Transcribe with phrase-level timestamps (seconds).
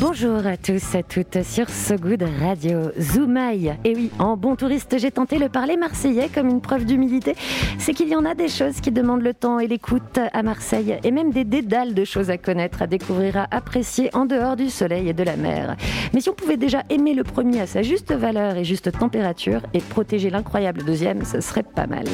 [0.00, 2.92] Bonjour à tous, à toutes sur So Good Radio.
[3.00, 3.76] Zoumaï.
[3.84, 7.34] Et oui, en bon touriste, j'ai tenté le parler marseillais comme une preuve d'humilité.
[7.78, 10.96] C'est qu'il y en a des choses qui demandent le temps et l'écoute à Marseille,
[11.02, 14.70] et même des dédales de choses à connaître, à découvrir, à apprécier en dehors du
[14.70, 15.76] soleil et de la mer.
[16.14, 19.62] Mais si on pouvait déjà aimer le premier à sa juste valeur et juste température,
[19.74, 22.06] et protéger l'incroyable deuxième, ce serait pas mal.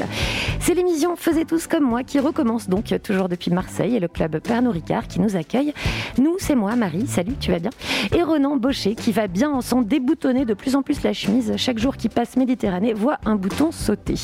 [0.58, 4.38] C'est l'émission Faisez tous comme moi qui recommence donc toujours depuis Marseille et le club
[4.38, 5.74] Pernod Ricard qui nous accueille.
[6.16, 7.06] Nous, c'est moi, Marie.
[7.06, 7.70] Salut, tu vas bien?
[8.14, 11.54] Et Renan Baucher qui va bien en s'en déboutonner de plus en plus la chemise.
[11.56, 14.14] Chaque jour qui passe Méditerranée voit un bouton sauter.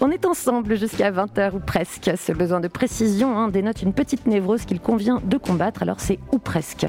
[0.00, 2.10] On est ensemble jusqu'à 20h ou presque.
[2.16, 6.18] Ce besoin de précision hein, dénote une petite névrose qu'il convient de combattre, alors c'est
[6.32, 6.86] ou presque.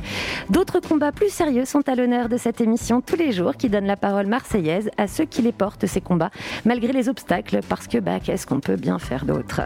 [0.50, 3.86] D'autres combats plus sérieux sont à l'honneur de cette émission tous les jours qui donne
[3.86, 6.32] la parole marseillaise à ceux qui les portent, ces combats,
[6.66, 9.62] malgré les obstacles, parce que bah, qu'est-ce qu'on peut bien faire d'autre?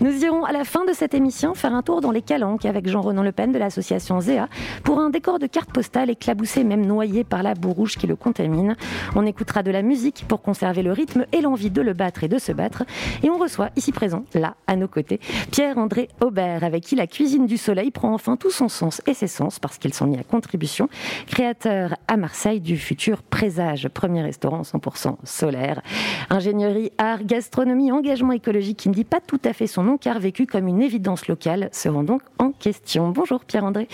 [0.00, 2.88] Nous irons à la fin de cette émission faire un tour dans les calanques avec
[2.88, 4.48] Jean-Renan Le Pen de l'association ZEA
[4.84, 8.16] pour un décor de cartes postales éclaboussé, même noyé par la boue rouge qui le
[8.16, 8.74] contamine.
[9.14, 12.28] On écoutera de la musique pour conserver le rythme et l'envie de le battre et
[12.28, 12.82] de se battre.
[13.22, 15.20] Et on reçoit ici présent, là, à nos côtés,
[15.52, 19.28] Pierre-André Aubert, avec qui la cuisine du soleil prend enfin tout son sens et ses
[19.28, 20.88] sens parce qu'ils sont mis à contribution.
[21.28, 25.80] Créateur à Marseille du futur Présage, premier restaurant 100% solaire.
[26.28, 30.18] Ingénierie, art, gastronomie, engagement écologique qui ne dit pas tout à fait son nom car
[30.18, 33.10] vécu comme une évidence locale seront donc en question.
[33.10, 33.86] Bonjour Pierre-André.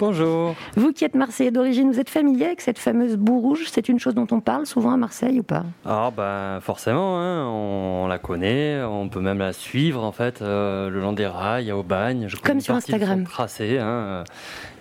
[0.00, 0.56] Bonjour.
[0.74, 3.66] Vous qui êtes Marseillais d'origine, vous êtes familier avec cette fameuse boue rouge?
[3.70, 5.64] C'est une chose dont on parle souvent à Marseille ou pas?
[5.84, 10.90] Ah ben forcément, hein, on, la connaît, on peut même la suivre en fait euh,
[10.90, 12.26] le long des rails, au bagne.
[12.26, 13.22] Je Comme sur Instagram.
[13.22, 14.24] Tracé, hein,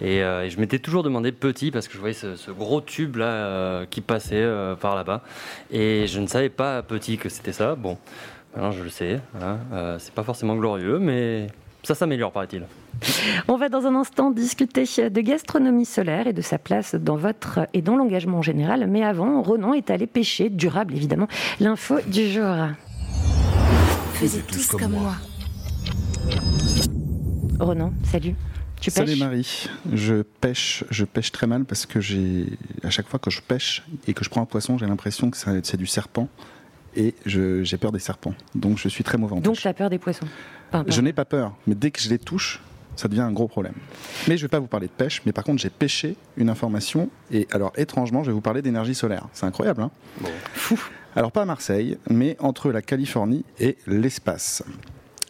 [0.02, 2.82] et, euh, et, je m'étais toujours demandé petit parce que je voyais ce, ce gros
[2.82, 4.44] tube là euh, qui passait
[4.82, 5.22] par là-bas
[5.72, 7.76] et je ne savais pas petit que c'était ça.
[7.76, 8.00] Bon,
[8.56, 9.20] maintenant je le sais.
[9.40, 9.60] Hein,
[10.00, 11.48] c'est pas forcément glorieux, mais
[11.84, 12.64] ça s'améliore, paraît-il.
[13.48, 17.68] On va dans un instant discuter de gastronomie solaire et de sa place dans votre
[17.74, 18.88] et dans l'engagement en général.
[18.88, 21.28] Mais avant, Renan est allé pêcher, durable évidemment,
[21.60, 22.56] l'info du jour.
[24.14, 25.16] Faisais tous comme moi.
[27.60, 28.36] Renan, salut.
[28.82, 32.48] Tu Salut pêches Marie, je pêche, je pêche très mal parce que j'ai,
[32.84, 35.38] à chaque fois que je pêche et que je prends un poisson, j'ai l'impression que
[35.38, 36.28] c'est du serpent
[36.96, 38.34] et j'ai peur des serpents.
[38.56, 39.62] Donc je suis très mauvais en Donc pêche.
[39.62, 40.28] tu as peur des poissons
[40.74, 42.60] Enfin, Je n'ai pas peur, mais dès que je les touche,
[42.96, 43.74] ça devient un gros problème.
[44.28, 46.50] Mais je ne vais pas vous parler de pêche, mais par contre j'ai pêché une
[46.50, 49.28] information et alors étrangement je vais vous parler d'énergie solaire.
[49.34, 49.92] C'est incroyable, hein?
[50.54, 50.80] Fou.
[51.16, 54.64] Alors pas à Marseille, mais entre la Californie et l'espace.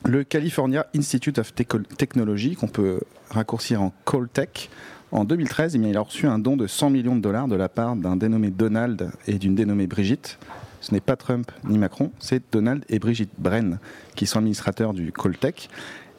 [0.05, 4.69] Le California Institute of Technology, qu'on peut raccourcir en Caltech,
[5.11, 7.55] en 2013, eh bien, il a reçu un don de 100 millions de dollars de
[7.55, 10.39] la part d'un dénommé Donald et d'une dénommée Brigitte.
[10.81, 13.79] Ce n'est pas Trump ni Macron, c'est Donald et Brigitte Bren
[14.15, 15.69] qui sont administrateurs du Caltech.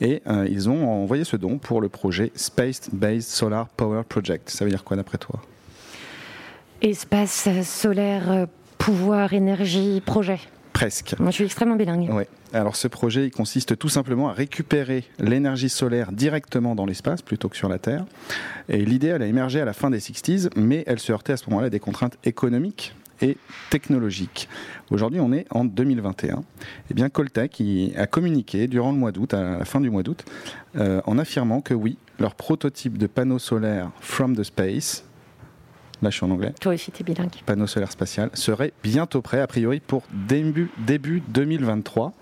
[0.00, 4.50] Et euh, ils ont envoyé ce don pour le projet Space Based Solar Power Project.
[4.50, 5.41] Ça veut dire quoi d'après toi?
[6.82, 8.47] Espace solaire, euh,
[8.78, 10.38] pouvoir, énergie, projet.
[10.72, 11.15] Presque.
[11.21, 12.10] Moi je suis extrêmement bilingue.
[12.12, 12.28] Ouais.
[12.53, 17.49] Alors ce projet, il consiste tout simplement à récupérer l'énergie solaire directement dans l'espace plutôt
[17.49, 18.05] que sur la Terre.
[18.69, 21.37] Et l'idée, elle a émergé à la fin des 60s, mais elle se heurtait à
[21.37, 23.36] ce moment-là à des contraintes économiques et
[23.70, 24.48] technologiques.
[24.91, 26.42] Aujourd'hui, on est en 2021.
[26.91, 27.62] Eh bien, Coltech
[27.97, 30.25] a communiqué durant le mois d'août, à la fin du mois d'août,
[30.76, 35.04] euh, en affirmant que oui, leur prototype de panneau solaire From the Space,
[36.03, 37.31] là je suis en anglais, Toi aussi t'es bilingue.
[37.47, 42.12] panneau solaire spatial serait bientôt prêt, a priori pour début, début 2023,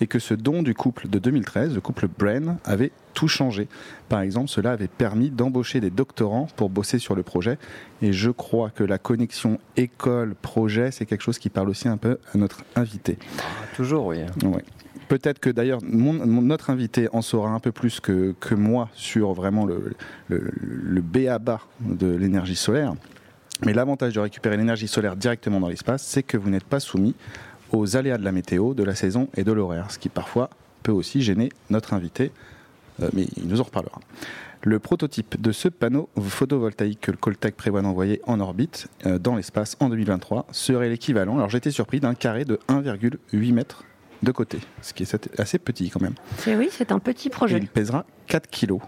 [0.00, 3.68] et que ce don du couple de 2013, le couple Brain, avait tout changé.
[4.08, 7.58] Par exemple, cela avait permis d'embaucher des doctorants pour bosser sur le projet,
[8.00, 12.18] et je crois que la connexion école-projet, c'est quelque chose qui parle aussi un peu
[12.34, 13.18] à notre invité.
[13.76, 14.18] Toujours, oui.
[14.44, 14.64] Ouais.
[15.08, 18.88] Peut-être que d'ailleurs mon, mon- notre invité en saura un peu plus que, que moi
[18.94, 19.92] sur vraiment le,
[20.28, 22.94] le, le B à bas de l'énergie solaire.
[23.64, 27.14] Mais l'avantage de récupérer l'énergie solaire directement dans l'espace, c'est que vous n'êtes pas soumis
[27.70, 30.50] aux aléas de la météo, de la saison et de l'horaire, ce qui parfois
[30.82, 32.32] peut aussi gêner notre invité,
[33.00, 34.00] euh, mais il nous en reparlera.
[34.64, 39.36] Le prototype de ce panneau photovoltaïque que le Coltech prévoit d'envoyer en orbite euh, dans
[39.36, 43.84] l'espace en 2023 serait l'équivalent, alors j'étais surpris, d'un carré de 1,8 mètres
[44.22, 46.14] de côté, ce qui est assez petit quand même.
[46.38, 47.58] C'est oui, c'est un petit Et projet.
[47.58, 48.80] il pèsera 4 kilos.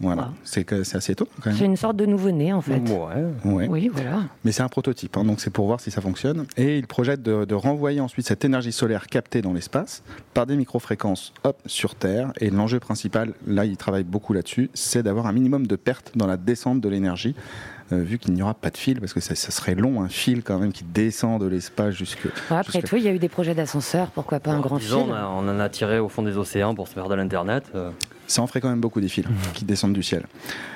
[0.00, 0.28] Voilà, Wow.
[0.44, 1.58] c'est assez étonnant quand même.
[1.58, 2.78] C'est une sorte de nouveau-né en fait.
[2.80, 3.24] Ouais.
[3.50, 3.66] Ouais.
[3.68, 4.24] Oui, voilà.
[4.44, 6.44] Mais c'est un prototype, hein, donc c'est pour voir si ça fonctionne.
[6.58, 10.02] Et il projette de, de renvoyer ensuite cette énergie solaire captée dans l'espace
[10.34, 12.32] par des microfréquences hop, sur Terre.
[12.40, 16.26] Et l'enjeu principal, là il travaille beaucoup là-dessus, c'est d'avoir un minimum de perte dans
[16.26, 17.34] la descente de l'énergie.
[17.92, 20.08] euh, vu qu'il n'y aura pas de fil, parce que ça, ça serait long, un
[20.08, 22.24] fil quand même qui descend de l'espace jusque.
[22.50, 24.78] Ouais, après jusque- tout, il y a eu des projets d'ascenseur, pourquoi pas un grand
[24.78, 27.08] Disons, fil on, a- on en a tiré au fond des océans pour se faire
[27.08, 27.62] de l'internet.
[27.76, 27.92] euh.
[28.26, 29.24] Ça en ferait quand même beaucoup des fils
[29.54, 30.24] qui descendent du ciel.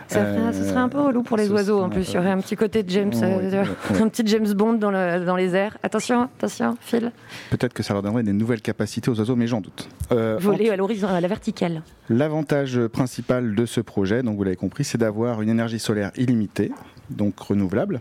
[0.09, 2.09] Ça ferait- ce serait un peu relou pour les ce oiseaux en plus.
[2.11, 3.65] Il y aurait un petit côté de James, euh,
[4.01, 5.77] un petit James Bond dans, le- dans les airs.
[5.83, 7.13] Attention, attention, fil.
[7.51, 9.89] Peut-être que ça leur donnerait des nouvelles capacités aux oiseaux, mais j'en doute.
[10.13, 11.83] Euh, Voler à l'horizon, à la verticale.
[12.09, 16.73] L'avantage principal de ce projet, donc vous l'avez compris, c'est d'avoir une énergie solaire illimitée,
[17.09, 18.01] donc renouvelable,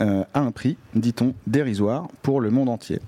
[0.00, 3.00] euh, à un prix, dit-on, dérisoire pour le monde entier.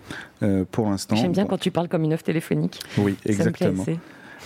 [0.43, 1.17] Euh, pour l'instant.
[1.17, 2.79] J'aime bien bon, quand tu parles comme une offre téléphonique.
[2.99, 3.85] Oui, Ça me plaît exactement.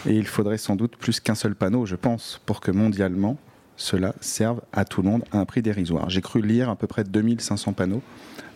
[0.06, 3.36] Et il faudrait sans doute plus qu'un seul panneau, je pense, pour que mondialement
[3.76, 6.10] cela serve à tout le monde à un prix dérisoire.
[6.10, 8.02] J'ai cru lire à peu près 2500 panneaux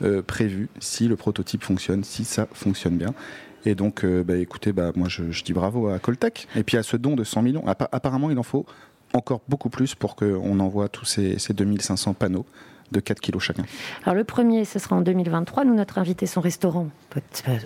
[0.03, 3.15] euh, prévus si le prototype fonctionne, si ça fonctionne bien.
[3.65, 6.47] Et donc, euh, bah, écoutez, bah, moi je, dis bravo à Coltec.
[6.57, 7.67] Et puis à ce don de 100 millions.
[7.67, 8.67] Appa- apparemment, il en faut
[9.15, 12.45] encore beaucoup plus pour qu'on envoie tous ces, ces 2500 panneaux
[12.93, 13.65] de 4 kilos chacun.
[14.05, 15.65] Alors le premier, ce sera en 2023.
[15.65, 16.89] Nous, notre invité, son restaurant,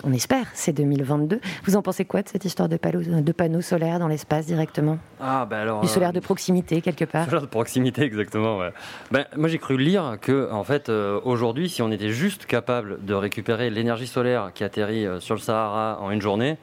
[0.03, 1.39] on espère, c'est 2022.
[1.63, 4.97] Vous en pensez quoi de cette histoire de panneaux, de panneaux solaires dans l'espace directement?
[5.19, 5.81] Ah, ben alors.
[5.81, 8.57] Du euh, solaire de proximité, quelque part Solaire de proximité, exactement.
[8.57, 8.71] Ouais.
[9.11, 13.03] Ben, moi, j'ai cru lire que, en fait, euh, aujourd'hui, si on était juste capable
[13.05, 16.57] de récupérer l'énergie solaire qui atterrit euh, sur le Sahara en une journée,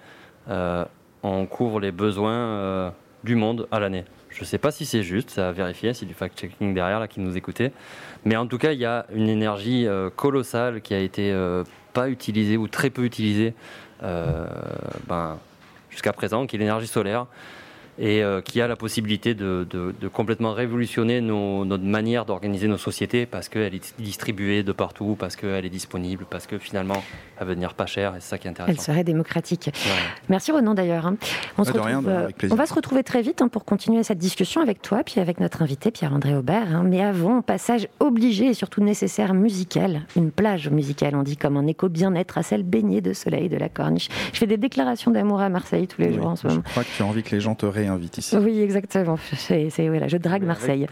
[0.49, 0.85] euh,
[1.23, 2.91] on couvre les besoins euh,
[3.25, 4.05] du monde à l'année.
[4.31, 7.09] Je ne sais pas si c'est juste, ça à vérifier, c'est du fact-checking derrière là
[7.09, 7.73] qui nous écoutait.
[8.27, 11.63] Mais en tout cas, il y a une énergie euh, colossale qui a été euh,
[11.93, 13.55] pas utilisée ou très peu utilisée
[14.03, 14.47] euh,
[15.07, 15.39] ben,
[15.91, 17.27] jusqu'à présent, qui est l'énergie solaire
[17.99, 22.69] et euh, qui a la possibilité de, de- de complètement révolutionner nos- notre manière d'organiser
[22.69, 27.03] nos sociétés parce qu'elle est distribuée de partout, parce qu'elle est disponible, parce que finalement
[27.39, 28.83] elle va devenir pas chère et c'est ça qui est Elle intéressant.
[28.83, 29.71] serait démocratique.
[29.75, 29.91] Ouais.
[30.29, 31.07] Merci Ronan d'ailleurs.
[31.07, 31.17] hein.
[31.59, 34.03] On, se rien, retrouve, de- euh, on va se retrouver très vite hein, pour continuer
[34.03, 36.75] cette discussion avec toi, puis avec notre invité Pierre-André Aubert.
[36.77, 36.83] hein.
[36.85, 40.03] Mais avant, passage obligé et surtout nécessaire musical.
[40.17, 43.57] Une plage musicale, on dit comme un écho bien-être à celle baignée de soleil de
[43.57, 44.09] la corniche.
[44.33, 46.63] Je fais des déclarations d'amour à Marseille tous les jours en ce je moment.
[46.71, 47.67] crois que tu as envie que les gens te
[48.19, 48.37] ici.
[48.37, 49.19] Oui, exactement.
[49.37, 50.87] C'est, c'est- voilà, je drague Marseille.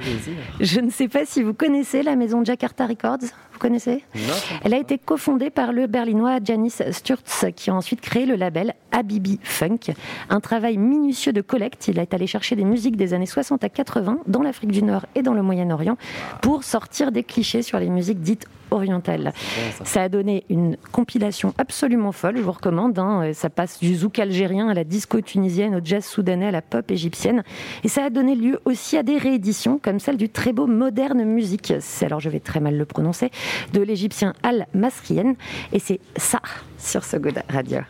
[0.61, 3.19] Je ne sais pas si vous connaissez la maison Jakarta Records.
[3.53, 4.21] Vous connaissez Non,
[4.65, 8.75] Elle a été cofondée par le berlinois Janis Sturz, qui a ensuite créé le label
[8.93, 9.93] Habibi Funk.
[10.29, 11.87] Un travail minutieux de collecte.
[11.89, 15.07] Il est allé chercher des musiques des années 60 à 80 dans l'Afrique du Nord
[15.15, 15.97] et dans le Moyen-Orient
[16.43, 19.33] pour sortir des clichés sur les musiques dites orientales.
[19.35, 19.85] bon, ça.
[19.85, 22.99] Ça a donné une compilation absolument folle, je vous recommande.
[22.99, 23.33] hein.
[23.33, 26.91] Ça passe du zouk algérien à la disco tunisienne, au jazz soudanais, à la pop
[26.91, 27.43] égyptienne.
[27.85, 31.25] Et ça a donné lieu aussi à des rééditions, comme celle du très beau Moderne
[31.25, 31.73] Musique.
[31.81, 33.31] C'est, alors je vais très mal le prononcer,
[33.73, 35.35] de l'égyptien Al Masrien.
[35.73, 36.41] Et c'est ça
[36.79, 37.81] sur ce Good Radio.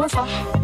[0.00, 0.59] Bonsoir.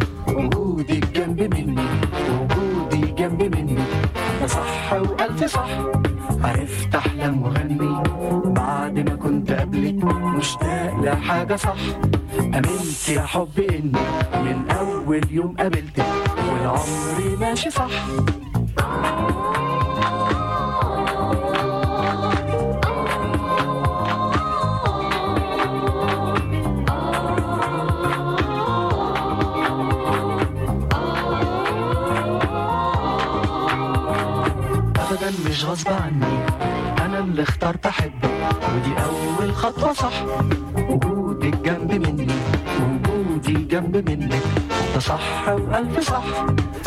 [35.11, 36.45] ابدا مش غصب عني.
[37.05, 38.29] أنا اللي اخترت أحبك.
[38.75, 40.23] ودي أول خطوة صح.
[40.89, 42.27] وجودك جنب مني.
[42.81, 44.43] وجودي جنب منك.
[44.93, 46.23] ده صح وألف صح.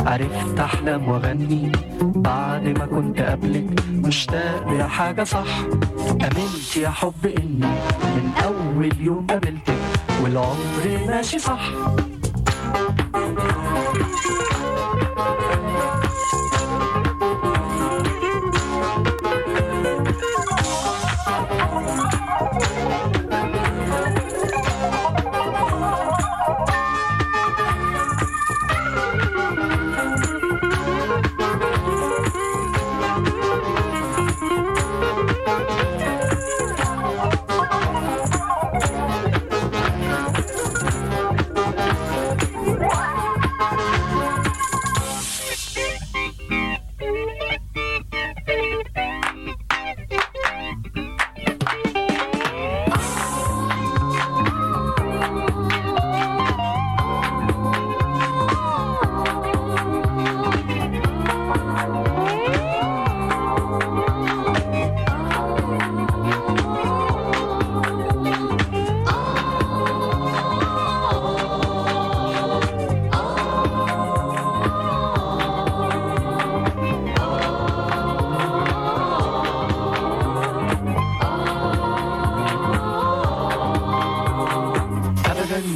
[0.01, 1.73] عرفت احلم وأغني.
[2.03, 5.59] بعد ما كنت قبلك مشتاق لحاجه صح.
[6.11, 7.67] أمنت يا حب إني
[8.03, 9.75] من أول يوم قابلتك.
[10.23, 11.71] والعمر ماشي صح.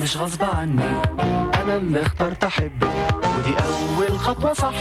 [0.04, 0.82] مش غصب عني.
[1.62, 2.88] أنا اللي اخترت احبك
[3.38, 4.74] ودي أول خطوة صح.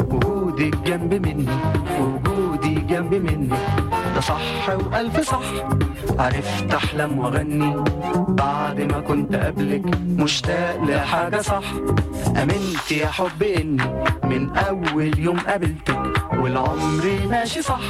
[0.00, 1.46] وجودك جنب مني.
[2.00, 3.48] وجودي جنب مني.
[4.14, 5.42] ده صح وألف صح.
[6.18, 7.84] عرفت أحلم وأغني.
[8.28, 11.64] بعد ما كنت قبلك مشتاق لحاجة صح.
[12.36, 13.82] آمنت يا حب إني
[14.24, 16.12] من أول يوم قابلتك.
[16.32, 17.80] والعمر ماشي صح.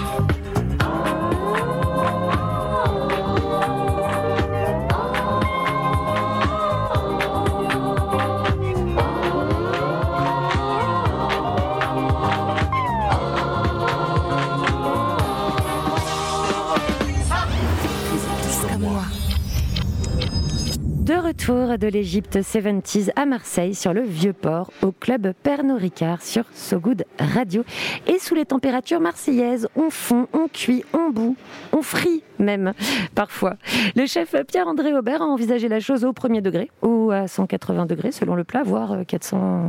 [21.47, 27.05] De l'Égypte 70s à Marseille sur le Vieux-Port au club Pernod Ricard sur So Good
[27.21, 27.65] Radio.
[28.09, 31.37] Et sous les températures marseillaises, on fond, on cuit, on bout,
[31.73, 32.73] on frit même
[33.15, 33.55] parfois.
[33.95, 38.13] Le chef Pierre-André Aubert a envisagé la chose au premier degré ou à 180 degrés
[38.13, 39.63] selon le plat, voire 400,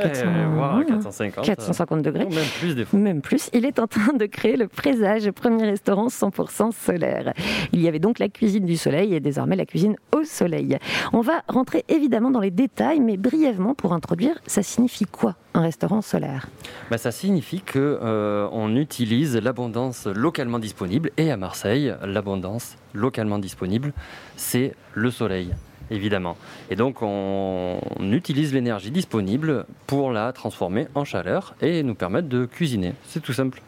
[0.00, 1.44] 400 Eh, voire mmh, 450.
[1.44, 2.24] 450 degrés.
[2.26, 2.98] Même plus des fois.
[2.98, 7.32] Même plus, il est en train de créer le Présage, premier restaurant 100% solaire.
[7.72, 10.78] Il y avait donc la cuisine du soleil et désormais la cuisine au soleil.
[11.12, 15.34] On va rentrer évidemment dans les détails, mais brièvement pour introduire, ça signifie quoi?
[15.56, 16.46] Un restaurant solaire
[16.90, 23.38] Bah, ça signifie que euh, on utilise l'abondance localement disponible et à Marseille, l'abondance localement
[23.38, 23.92] disponible,
[24.36, 25.50] c'est le soleil.
[25.90, 26.36] Évidemment.
[26.68, 32.28] Et donc, on, on utilise l'énergie disponible pour la transformer en chaleur et nous permettre
[32.28, 32.94] de cuisiner.
[33.06, 33.62] C'est tout simple.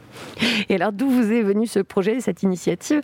[0.68, 3.00] Et alors, d'où vous est venu ce projet, cette initiative?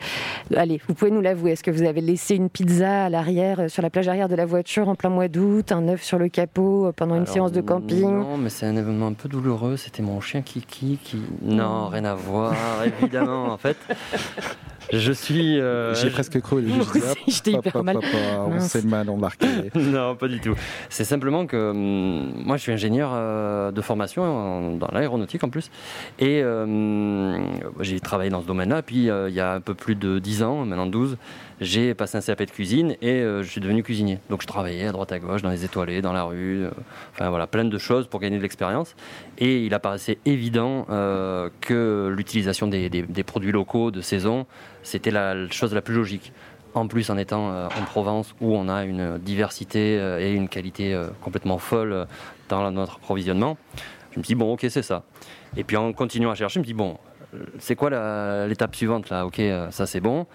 [0.57, 1.53] Allez, vous pouvez nous l'avouer.
[1.53, 4.35] Est-ce que vous avez laissé une pizza à l'arrière, euh, sur la plage arrière de
[4.37, 7.33] la voiture en plein mois d'août, un œuf sur le capot euh, pendant une Alors,
[7.35, 8.03] séance de camping?
[8.11, 9.77] Non, mais c'est un événement un peu douloureux.
[9.77, 11.19] C'était mon chien Kiki qui.
[11.43, 12.55] Non, rien à voir,
[13.01, 13.47] évidemment.
[13.53, 13.77] En fait,
[14.93, 15.59] je suis.
[15.59, 16.65] euh, J'ai je- presque cru.
[17.27, 17.99] J'étais hyper mal.
[18.39, 18.69] On Mince.
[18.69, 19.47] s'est mal embarqué.
[19.75, 20.55] non, pas du tout.
[20.91, 25.49] C'est simplement que hum, moi, je suis ingénieur euh, de formation en- dans l'aéronautique en
[25.49, 25.71] plus,
[26.19, 26.65] et euh,
[27.81, 28.83] j'ai travaillé dans ce domaine-là.
[28.83, 31.17] Puis euh, il y a un peu plus de 10 ans, maintenant 12,
[31.61, 34.19] j'ai passé un CAP de cuisine et euh, je suis devenu cuisinier.
[34.31, 36.71] Donc je travaillais à droite à gauche, dans les étoilés, dans la rue, euh,
[37.13, 38.97] enfin voilà, plein de choses pour gagner de l'expérience.
[39.39, 44.47] Et il apparaissait évident euh, que l'utilisation des, produits locaux de saison,
[44.83, 46.33] c'était la chose la plus logique.
[46.75, 50.49] En plus, en étant euh, en Provence, où on a une diversité euh, et une
[50.49, 52.05] qualité euh, complètement folle euh,
[52.49, 53.57] dans notre approvisionnement,
[54.11, 55.05] je me suis dit, bon, ok, c'est ça.
[55.57, 56.99] Et puis en continuant à chercher, je me dis, bon,
[57.35, 57.91] euh, c'est quoi
[58.47, 59.27] l'étape suivante là?
[59.27, 60.27] Ok, euh, ça c'est bon.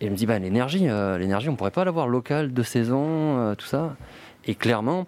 [0.00, 3.54] Et je me dis, bah, l'énergie, euh, l'énergie, on pourrait pas l'avoir locale, de saison,
[3.56, 3.96] tout ça?
[4.44, 5.06] Et clairement,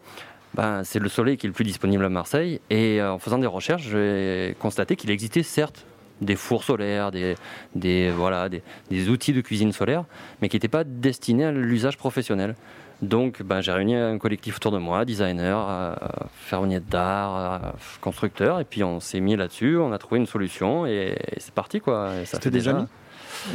[0.55, 2.61] ben, c'est le soleil qui est le plus disponible à Marseille.
[2.71, 5.85] Et en faisant des recherches, j'ai constaté qu'il existait certes
[6.21, 10.05] des fours solaires, des, voilà, des, des outils de cuisine solaire,
[10.41, 12.57] mais qui n'étaient pas destinés à l'usage professionnel.
[13.01, 15.95] Donc ben, j'ai réuni un collectif autour de moi, designers, euh,
[16.33, 17.69] ferronniers d'art, euh,
[18.01, 21.55] constructeurs, et puis on s'est mis là-dessus, on a trouvé une solution, et, et c'est
[21.55, 22.11] parti quoi.
[22.25, 22.87] C'était des amis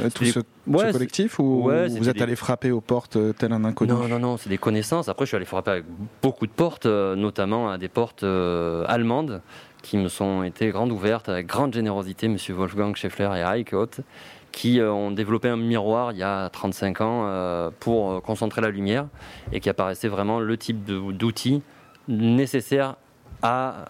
[0.02, 0.40] Euh, tout ce,
[0.94, 3.92] collectif ou ouais, vous êtes des- allé frapper aux portes euh, tel un inconnu?
[3.92, 5.10] Non, non, non, c'est des connaissances.
[5.10, 5.84] Après, je suis allé frapper avec
[6.22, 9.42] beaucoup de portes, euh, notamment à des portes euh, allemandes
[9.82, 14.00] qui me sont été grandes ouvertes avec grande générosité, Monsieur Wolfgang Scheffler et Heike Hoth,
[14.54, 18.62] qui euh, ont développé un miroir il y a 35 ans euh, pour euh, concentrer
[18.62, 19.08] la lumière
[19.52, 21.62] et qui apparaissait vraiment le type d'outil
[22.08, 22.96] nécessaire
[23.42, 23.86] à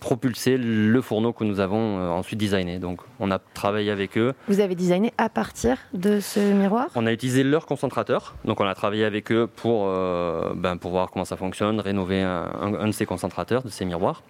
[0.00, 2.80] propulser le fourneau que nous avons ensuite designé.
[2.80, 4.32] Donc, on a travaillé avec eux.
[4.48, 6.88] Vous avez designé à partir de ce miroir?
[6.96, 10.90] On a utilisé leur concentrateur, donc on a travaillé avec eux pour, euh, ben, pour
[10.90, 14.24] voir comment ça fonctionne, rénover un, un- un de ces concentrateurs, de ces miroirs,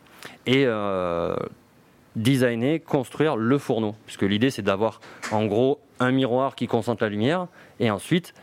[0.44, 1.34] et euh,
[2.16, 3.94] designer, construire le fourneau.
[4.06, 5.00] Puisque l'idée c'est d'avoir
[5.30, 7.46] en gros un miroir qui concentre la lumière,
[7.80, 8.34] et ensuite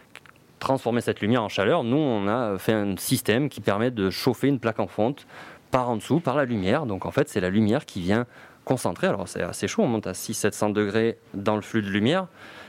[0.59, 1.83] transformer cette lumière en chaleur.
[1.83, 5.25] Nous, on a fait un système qui permet de chauffer une plaque en fonte
[5.71, 6.85] par en dessous, par la lumière.
[6.85, 8.25] Donc en fait, c'est la lumière qui vient
[8.65, 9.07] concentrer.
[9.07, 12.27] Alors c'est assez chaud, on monte à 600-700 degrés dans le flux de lumière,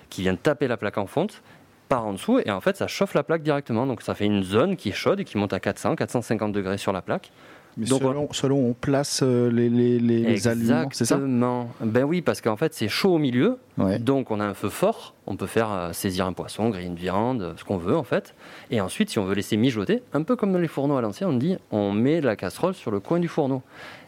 [0.09, 1.43] qui vient taper la plaque en fonte
[1.89, 3.85] par en dessous, et en fait, ça chauffe la plaque directement.
[3.85, 6.93] Donc ça fait une zone qui est chaude et qui monte à 400-450 degrés sur
[6.93, 7.33] la plaque.
[7.77, 11.15] Mais Donc, selon, selon on place euh, les, les, les, les aliments, c'est ça?
[11.17, 11.71] Exactement.
[11.81, 13.59] Ben oui, parce qu'en fait, c'est chaud au milieu.
[13.79, 13.99] Ouais.
[13.99, 15.15] Donc, on a un feu fort.
[15.27, 18.35] On peut faire euh, saisir un poisson, griller une viande, ce qu'on veut, en fait.
[18.71, 21.31] Et ensuite, si on veut laisser mijoter, un peu comme dans les fourneaux à l'ancienne,
[21.31, 23.63] on dit on met la casserole sur le coin du fourneau.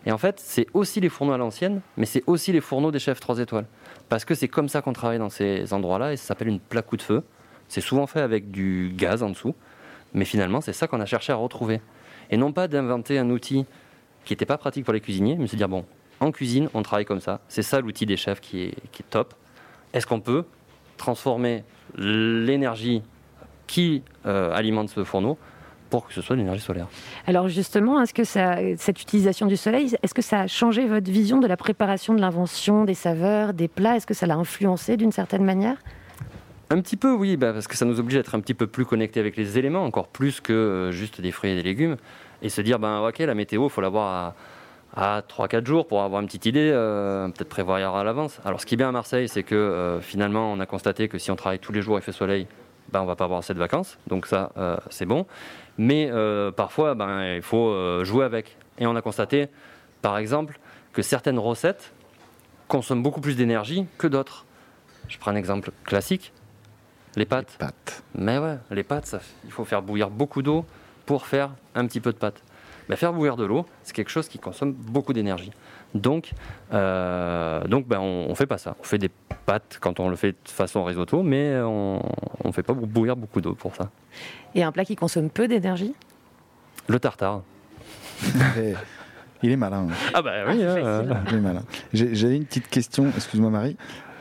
[0.04, 2.98] Et en fait, c'est aussi les fourneaux à l'ancienne, mais c'est aussi les fourneaux des
[2.98, 3.66] chefs 3 étoiles.
[4.08, 6.86] Parce que c'est comme ça qu'on travaille dans ces endroits-là et ça s'appelle une plaque
[6.86, 7.22] coup de feu.
[7.68, 9.54] C'est souvent fait avec du gaz en dessous.
[10.12, 11.80] Mais finalement, c'est ça qu'on a cherché à retrouver.
[12.32, 13.66] Et non pas d'inventer un outil
[14.24, 15.84] qui n'était pas pratique pour les cuisiniers, mais se dire, bon,
[16.18, 17.40] en cuisine, on travaille comme ça.
[17.46, 18.74] C'est ça l'outil des chefs qui est,
[19.10, 19.34] top.
[19.92, 20.44] Est-ce qu'on peut
[20.96, 21.64] transformer
[21.96, 23.02] l'énergie
[23.66, 25.36] qui euh, alimente ce fourneau
[25.90, 26.88] pour que ce soit de l'énergie solaire?
[27.26, 31.38] Alors justement, est-ce que cette utilisation du soleil, est-ce que ça a changé votre vision
[31.38, 33.96] de la préparation, de l'invention, des saveurs, des plats?
[33.96, 35.76] Est-ce que ça l'a influencé d'une certaine manière?
[36.72, 38.66] Un petit peu, oui, bah, parce que ça nous oblige à être un petit peu
[38.66, 41.96] plus connecté avec les éléments, encore plus que euh, juste des fruits et des légumes,
[42.40, 44.34] et se dire, ben ok, la météo, il faut l'avoir
[44.96, 48.40] à, à 3-4 jours pour avoir une petite idée, euh, peut-être prévoir à l'avance.
[48.44, 51.18] Alors ce qui est bien à Marseille, c'est que euh, finalement, on a constaté que
[51.18, 52.46] si on travaille tous les jours et fait soleil,
[52.90, 54.52] ben, on va pas avoir assez de vacances, donc ça,
[54.90, 55.24] c'est bon.
[55.78, 56.10] Mais
[56.56, 58.56] parfois, ben, il faut jouer avec.
[58.78, 59.46] Et on a constaté,
[60.02, 60.58] par exemple,
[60.92, 61.92] que certaines recettes
[62.68, 64.44] consomment beaucoup plus d'énergie que d'autres.
[65.08, 66.32] Je prends un exemple classique,
[67.16, 67.58] les pâtes.
[68.14, 70.64] Mais ouais, les pâtes, ça, il faut faire bouillir beaucoup d'eau
[71.06, 72.42] pour faire un petit peu de pâte.
[72.88, 75.52] Mais faire bouillir de l'eau, c'est quelque chose qui consomme beaucoup d'énergie.
[75.94, 76.32] Donc,
[76.72, 78.76] euh, donc ben, on ne fait pas ça.
[78.80, 79.10] On fait des
[79.46, 82.02] pâtes quand on le fait de façon risotto, mais on
[82.44, 83.90] ne fait pas bouillir beaucoup d'eau pour ça.
[84.54, 85.94] Et un plat qui consomme peu d'énergie?
[86.88, 87.42] Le tartare.
[89.42, 89.88] Il est malin.
[90.14, 91.04] Ah bah oui, hein.
[91.28, 91.62] il est malin.
[91.92, 93.76] J'ai une petite question, excuse-moi Marie.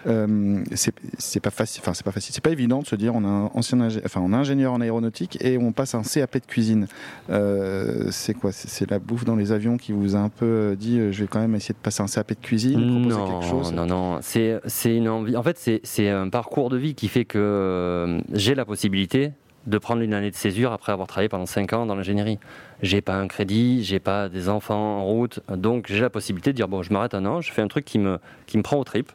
[0.08, 3.24] Euh, c'est pas facile, enfin c'est pas facile, c'est pas évident de se dire on
[3.24, 6.46] a un ancien, enfin on a ingénieur en aéronautique et on passe un CAP de
[6.46, 6.88] cuisine.
[7.30, 8.52] Euh, c'est quoi?
[8.52, 11.28] C'est la bouffe dans les avions qui vous a un peu euh, dit je vais
[11.28, 13.74] quand même essayer de passer un CAP de cuisine, non, quelque chose?
[13.74, 15.36] Non, non, c'est une envie.
[15.38, 19.32] En fait, c'est un parcours de vie qui fait que j'ai la possibilité
[19.68, 22.40] de prendre une année de césure après avoir travaillé pendant 5 ans dans l'ingénierie.
[22.82, 26.56] J'ai pas un crédit, j'ai pas des enfants en route, donc j'ai la possibilité de
[26.56, 28.78] dire bon, je m'arrête un an, je fais un truc qui me, qui me prend
[28.78, 29.12] au trip.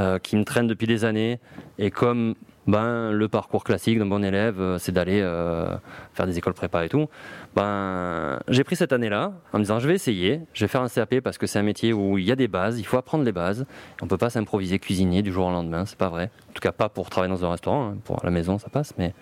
[0.00, 1.38] Euh, qui me traîne depuis des années.
[1.78, 2.34] Et comme
[2.66, 5.76] ben, le parcours classique d'un bon élève, euh, c'est d'aller euh,
[6.14, 7.06] faire des écoles prépa et tout,
[7.54, 10.88] ben, j'ai pris cette année-là en me disant je vais essayer, je vais faire un
[10.88, 13.22] CAP parce que c'est un métier où il y a des bases, il faut apprendre
[13.22, 13.66] les bases.
[14.02, 16.32] On ne peut pas s'improviser cuisinier du jour au lendemain, c'est pas vrai.
[16.50, 17.96] En tout cas, pas pour travailler dans un restaurant, hein.
[18.02, 19.14] pour la maison ça passe, mais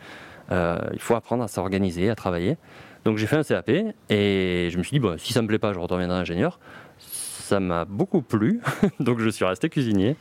[0.51, 2.57] il faut apprendre à s'organiser, à travailler.
[3.05, 3.69] Donc j'ai fait un CAP
[4.09, 6.61] et je me suis dit, bon, si ça me plaît pas, je redeviendrai ingénieur.
[6.99, 8.61] Ça m'a beaucoup plu,
[9.01, 10.17] donc je suis resté cuisinier.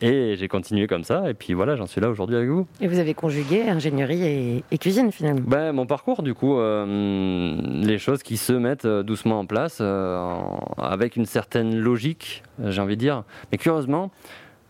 [0.00, 2.66] Et j'ai continué comme ça, et puis voilà, j'en suis là aujourd'hui avec vous.
[2.80, 7.98] Et vous avez conjugué ingénierie et, cuisine finalement ben, Mon parcours, du coup, euh, les
[7.98, 10.36] choses qui se mettent euh, doucement en place, euh,
[10.78, 13.24] avec une certaine logique, j'ai envie de dire.
[13.52, 14.10] Mais curieusement,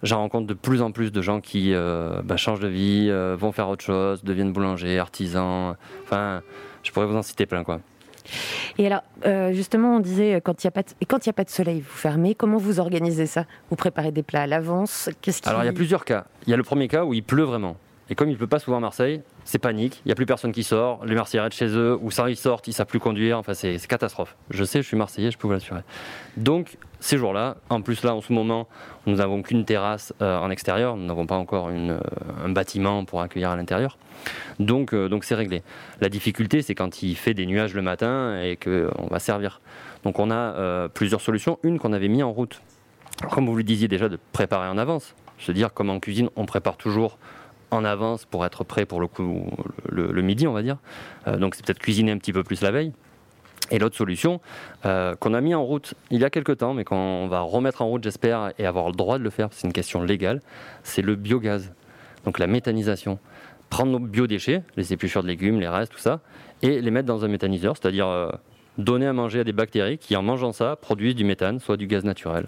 [0.03, 3.69] j'en rencontre de plus en plus de gens qui ben, changent de vie, vont faire
[3.69, 5.77] autre chose, deviennent boulangers, artisans.
[6.05, 6.43] Enfin,
[6.83, 7.81] je pourrais vous en citer plein, quoi.
[8.79, 11.45] Et alors, euh, justement, on disait, quand il n'y a, pas de, quand a pas
[11.45, 12.35] de soleil, vous fermez.
[12.35, 13.45] Comment vous organisez ça?
[13.71, 15.09] Vous préparez des plats à l'avance?
[15.45, 16.25] Alors, il y a plusieurs cas.
[16.47, 17.77] Il y a le premier cas où il pleut vraiment.
[18.11, 20.01] Et comme il ne pleut pas souvent à Marseille, c'est panique.
[20.05, 21.05] Il n'y a plus personne qui sort.
[21.05, 21.99] Les Marseillais restent chez eux.
[22.01, 23.39] Ou ça, ils sortent, ils ne savent plus conduire.
[23.39, 24.37] Enfin, c'est catastrophe.
[24.51, 25.83] Je sais, je suis Marseillais, je peux vous l'assurer.
[26.37, 28.67] Donc, ces jours-là, en plus là, en ce moment,
[29.07, 30.97] nous n'avons qu'une terrasse euh, en extérieur.
[30.97, 31.99] Nous n'avons pas encore euh,
[32.43, 33.99] un bâtiment pour accueillir à l'intérieur.
[34.59, 35.63] Donc, euh, donc c'est réglé.
[36.01, 39.61] La difficulté, c'est quand il fait des nuages le matin et qu'on va servir.
[40.05, 41.59] Donc, on a plusieurs solutions.
[41.63, 42.61] Une qu'on avait mis en route.
[43.31, 45.15] comme vous le disiez déjà, de préparer en avance.
[45.39, 47.19] Se dire, comme en cuisine, on prépare toujours
[47.75, 49.47] en avance pour être prêt pour le, coup,
[49.89, 50.79] le, midi, on va dire.
[51.27, 52.93] Euh, donc c'est peut-être cuisiner un petit peu plus la veille.
[53.71, 54.41] Et l'autre solution
[54.85, 57.83] euh, qu'on a mis en route il y a quelques temps, mais qu'on va remettre
[57.83, 60.41] en route, j'espère, et avoir le droit de le faire, c'est une question légale,
[60.83, 61.73] c'est le biogaz,
[62.25, 63.19] donc la méthanisation.
[63.71, 66.21] Prendre nos biodéchets, les épluchures de légumes, les restes, tout ça,
[66.63, 68.31] et les mettre dans un méthaniseur, c'est-à-dire euh,
[68.77, 71.87] donner à manger à des bactéries qui, en mangeant ça, produisent du méthane, soit du
[71.87, 72.47] gaz naturel.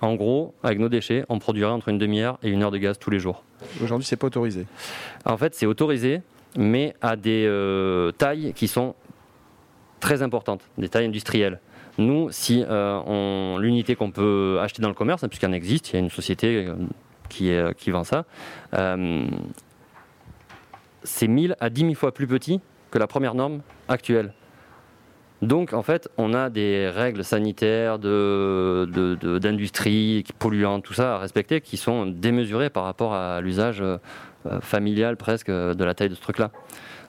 [0.00, 2.98] En gros, avec nos déchets, on produirait entre une demi-heure et une heure de gaz
[2.98, 3.42] tous les jours.
[3.82, 4.66] Aujourd'hui, c'est pas autorisé.
[5.24, 6.22] En fait, c'est autorisé,
[6.56, 8.94] mais à des euh, tailles qui sont
[9.98, 11.60] très importantes, des tailles industrielles.
[11.98, 15.94] Nous, si euh, l'unité qu'on peut acheter dans le commerce, hein, puisqu'il en existe, il
[15.94, 16.74] y a une société euh,
[17.28, 18.24] qui, est, qui vend ça,
[21.02, 24.32] c'est 1000 à 10 000 fois plus petit que la première norme actuelle.
[25.42, 31.60] Donc en fait, on a des règles sanitaires, d'industrie, de, polluantes, tout ça à respecter
[31.60, 33.82] qui sont démesurées par rapport à l'usage
[34.46, 36.50] euh, familial presque de la taille de ce truc-là.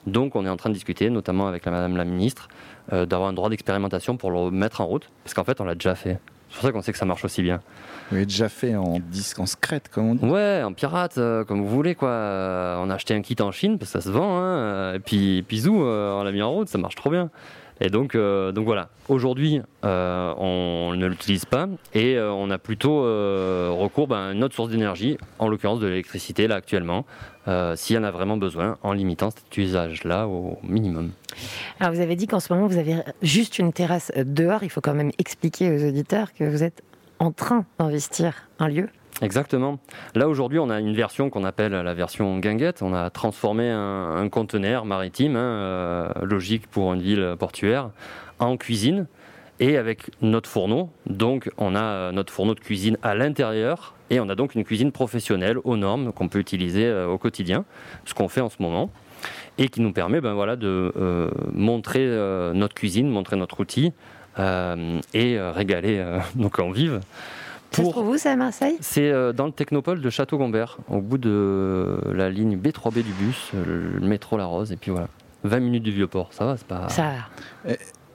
[0.06, 2.48] Donc on est en train de discuter, notamment avec la Madame la Ministre,
[2.92, 5.74] euh, d'avoir un droit d'expérimentation pour le mettre en route, parce qu'en fait on l'a
[5.74, 6.18] déjà fait.
[6.48, 7.60] C'est pour ça qu'on sait que ça marche aussi bien.
[8.08, 11.44] Vous l'avez déjà fait en disque, en secrète, comme on dit Ouais, en pirate, euh,
[11.44, 12.08] comme vous voulez, quoi.
[12.80, 15.44] on a acheté un kit en Chine, parce que ça se vend, hein, et puis,
[15.46, 17.30] puis zou, on l'a mis en route, ça marche trop bien.
[17.80, 18.90] Et donc, euh, donc voilà.
[19.08, 24.44] Aujourd'hui, euh, on ne l'utilise pas et euh, on a plutôt recours ben, à une
[24.44, 27.06] autre source d'énergie, en l'occurrence de l'électricité là actuellement,
[27.74, 31.10] s'il y en a vraiment besoin, en limitant cet usage-là au minimum.
[31.80, 34.62] Alors vous avez dit qu'en ce moment vous avez juste une terrasse dehors.
[34.62, 36.82] Il faut quand même expliquer aux auditeurs que vous êtes
[37.18, 38.88] en train d'investir un lieu
[39.22, 39.78] Exactement.
[40.14, 42.82] Là aujourd'hui, on a une version qu'on appelle la version guinguette.
[42.82, 47.90] On a transformé un, conteneur maritime, hein, euh, logique pour une ville portuaire,
[48.38, 49.06] en cuisine
[49.58, 50.88] et avec notre fourneau.
[51.06, 54.64] Donc on a euh, notre fourneau de cuisine à l'intérieur et on a donc une
[54.64, 57.66] cuisine professionnelle aux normes qu'on peut utiliser euh, au quotidien,
[58.06, 58.90] ce qu'on fait en ce moment
[59.58, 60.94] et qui nous permet ben, voilà, de
[61.52, 62.06] montrer
[62.54, 63.92] notre cuisine, montrer notre outil
[64.38, 66.02] et régaler
[66.36, 67.00] nos convives.
[67.72, 71.00] Ça se trouve où, c'est à Marseille C'est euh, dans le technopole de Château-Gombert, au
[71.00, 75.08] bout de la ligne B3B du bus, euh, le métro La Rose, et puis voilà.
[75.44, 76.88] 20 minutes du Vieux-Port, ça va, c'est pas.
[76.88, 77.12] Ça.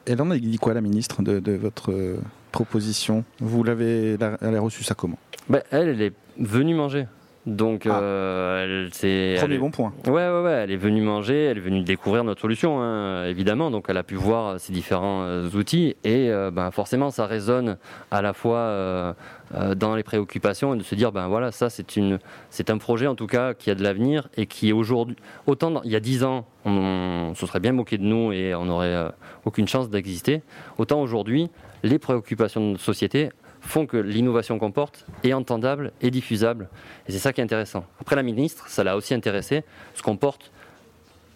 [0.06, 2.18] Elle en a dit quoi, la ministre, de, de votre euh,
[2.52, 3.24] proposition?
[3.39, 5.18] Vous l'avez, la- elle a reçu ça comment?
[5.50, 7.08] Ben, elle, elle est venue manger.
[7.45, 9.36] Donc, euh, elle, c'est.
[9.38, 9.93] Premier elle bon point.
[10.08, 13.69] Ouais, ouais, ouais, elle est venue manger, elle est venue découvrir notre solution, hein, évidemment.
[13.69, 17.77] Donc, elle a pu voir ces différents euh, outils et euh, ben, forcément, ça résonne
[18.10, 19.13] à la fois euh,
[19.53, 22.17] euh, dans les préoccupations et de se dire, ben voilà, ça, c'est une,
[22.49, 25.69] c'est un projet en tout cas qui a de l'avenir et qui est aujourd'hui, autant
[25.69, 28.65] dans- il y a dix ans, on, se serait bien moqué de nous et on
[28.65, 29.10] n'aurait euh,
[29.45, 30.41] aucune chance d'exister,
[30.79, 31.51] autant aujourd'hui,
[31.84, 33.29] les préoccupations de notre société
[33.65, 36.69] font que l'innovation qu'on porte est entendable et diffusable.
[37.08, 37.86] Et c'est ça qui est intéressant.
[37.99, 40.51] Après, la ministre, ça l'a aussi intéressé, ce qu'on porte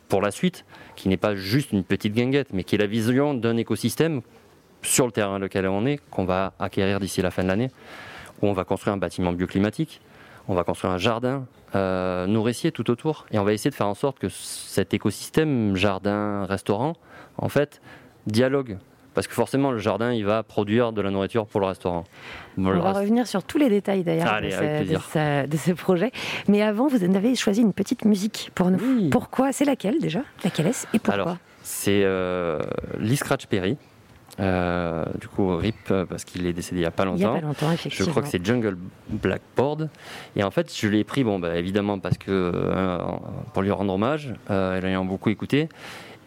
[0.08, 0.66] pour la suite,
[0.96, 4.22] qui n'est pas juste une petite guinguette, mais qui est la vision d'un écosystème
[4.82, 7.70] sur le terrain lequel on est, qu'on va acquérir d'ici la fin de l'année,
[8.42, 10.02] où on va construire un bâtiment bioclimatique,
[10.48, 13.88] on va construire un jardin euh, nourricier tout autour, et on va essayer de faire
[13.88, 16.94] en sorte que cet écosystème jardin-restaurant,
[17.38, 17.82] en fait,
[18.26, 18.78] dialogue.
[19.20, 22.06] Parce que forcément, le jardin, il va produire de la nourriture pour le restaurant.
[22.56, 25.74] Bon, On le va reste- revenir sur tous les détails d'ailleurs de, ce- de de
[25.74, 26.14] projet.
[26.48, 29.10] Mais avant, vous avez choisi une petite musique pour nous.
[29.10, 29.52] Pourquoi?
[29.52, 30.22] C'est laquelle déjà?
[30.46, 30.88] Laquelle est-ce?
[30.94, 31.14] Et pourquoi?
[31.16, 32.60] Alors, c'est euh,
[32.98, 33.76] Lee Scratch Perry.
[34.40, 37.20] Euh, du coup, RIP, euh, parce qu'il est décédé il n'y a pas Il longtemps.
[37.36, 38.12] y a pas longtemps, Je effectivement.
[38.12, 38.78] crois que c'est Jungle
[39.10, 39.90] Blackboard.
[40.38, 43.00] Et en fait, je l'ai pris, bon, bah, évidemment, parce que euh,
[43.54, 45.68] pour lui rendre hommage, euh, l'ayant beaucoup écouté,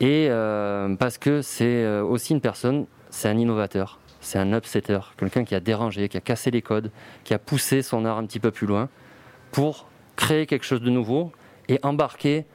[0.03, 4.99] et euh, parce que c'est euh, aussi une personne, c'est un innovateur, c'est un upsetter,
[5.17, 6.91] quelqu'un qui a dérangé, qui a cassé les codes,
[7.23, 8.88] qui a poussé son art un petit peu plus loin
[9.53, 9.87] pour
[10.17, 11.31] créer quelque chose de nouveau
[11.69, 12.47] et embarquer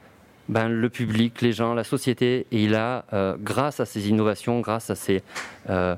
[0.50, 2.46] ben, le public, les gens, la société.
[2.52, 4.94] Et il a, euh, grâce à ces innovations, grâce à
[5.70, 5.96] euh,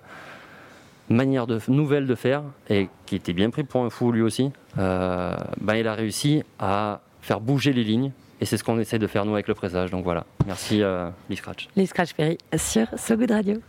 [1.09, 5.75] manières nouvelles de faire, et qui était bien pris pour un fou lui aussi, ben,
[5.75, 8.13] il a réussi à faire bouger les lignes.
[8.41, 9.91] Et c'est ce qu'on essaie de faire nous avec le présage.
[9.91, 11.69] Donc voilà, merci euh, Lee Scratch.
[11.77, 13.61] Les Scratch Perry sur So Good Radio.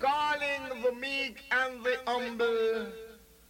[0.00, 2.86] Calling the meek and the humble.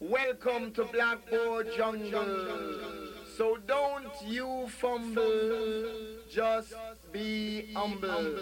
[0.01, 3.13] Welcome to Blackboard Jungle.
[3.37, 6.75] So don't you fumble, just
[7.13, 8.41] be humble.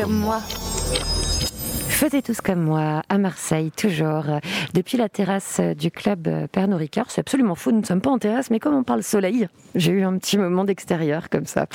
[0.00, 0.40] Comme moi.
[1.88, 4.24] Faisez tous comme moi, à Marseille, toujours.
[4.72, 8.18] Depuis la terrasse du club Pernod Ricard, c'est absolument fou, nous ne sommes pas en
[8.18, 11.66] terrasse, mais comme on parle soleil, j'ai eu un petit moment d'extérieur comme ça.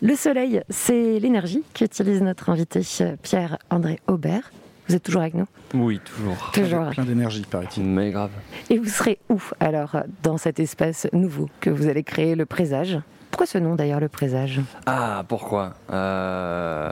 [0.00, 2.82] Le soleil, c'est l'énergie qu'utilise notre invité
[3.22, 4.52] Pierre-André Aubert.
[4.88, 5.46] Vous êtes toujours avec nous?
[5.74, 6.52] Oui, toujours.
[6.52, 6.90] Toujours.
[6.90, 7.82] Plein d'énergie, paraît-il.
[7.82, 8.30] Mais grave.
[8.70, 13.00] Et vous serez où alors dans cet espace nouveau que vous allez créer, le présage?
[13.36, 14.62] Pourquoi ce nom d'ailleurs, le présage?
[14.86, 15.74] Ah, pourquoi?
[15.92, 16.90] Euh...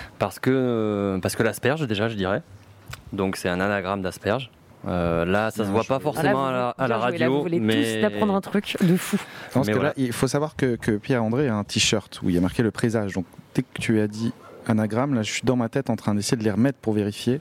[0.20, 2.40] Parce que, parce que l'asperge, déjà, je dirais.
[3.12, 4.52] Donc, c'est un anagramme d'asperge.
[4.86, 7.34] Euh, là, ça se voit pas forcément là, à la, à la joué, là, radio,
[7.34, 9.16] vous voulez mais tous apprendre un truc de fou.
[9.16, 9.22] Non,
[9.54, 9.88] parce que voilà.
[9.88, 12.62] là, il faut savoir que, que Pierre-André a un t-shirt où il y a marqué
[12.62, 13.14] le présage.
[13.14, 14.32] Donc dès que tu as dit
[14.68, 17.40] anagramme, là je suis dans ma tête en train d'essayer de les remettre pour vérifier.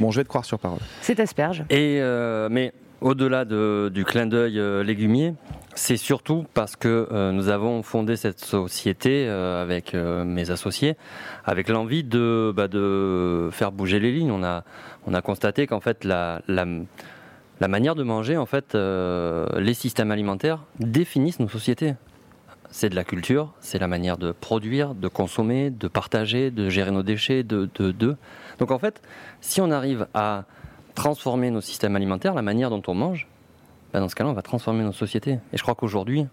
[0.00, 0.80] Bon, je vais te croire sur parole.
[1.02, 1.64] C'est asperge.
[1.70, 5.34] Et euh, mais au-delà de- du clin d'œil euh, légumier,
[5.74, 10.96] c'est surtout parce que euh, nous avons fondé cette société euh, avec mes associés,
[11.44, 14.32] avec l'envie de, bah, de faire bouger les lignes.
[14.32, 14.64] On a,
[15.06, 16.66] on a constaté qu'en fait la, la,
[17.68, 21.94] manière de manger, en fait, les systèmes alimentaires définissent nos sociétés.
[22.70, 26.90] C'est de la culture, c'est la manière de produire, de consommer, de partager, de gérer
[26.90, 28.16] nos déchets, de, de, de.
[28.58, 29.00] Donc en fait,
[29.40, 30.44] si on arrive à
[30.98, 33.28] transformer nos systèmes alimentaires, la manière dont on mange,
[33.92, 35.38] bah, dans ce cas-là, on va transformer nos sociétés.
[35.52, 36.26] Et je crois qu'aujourd'hui,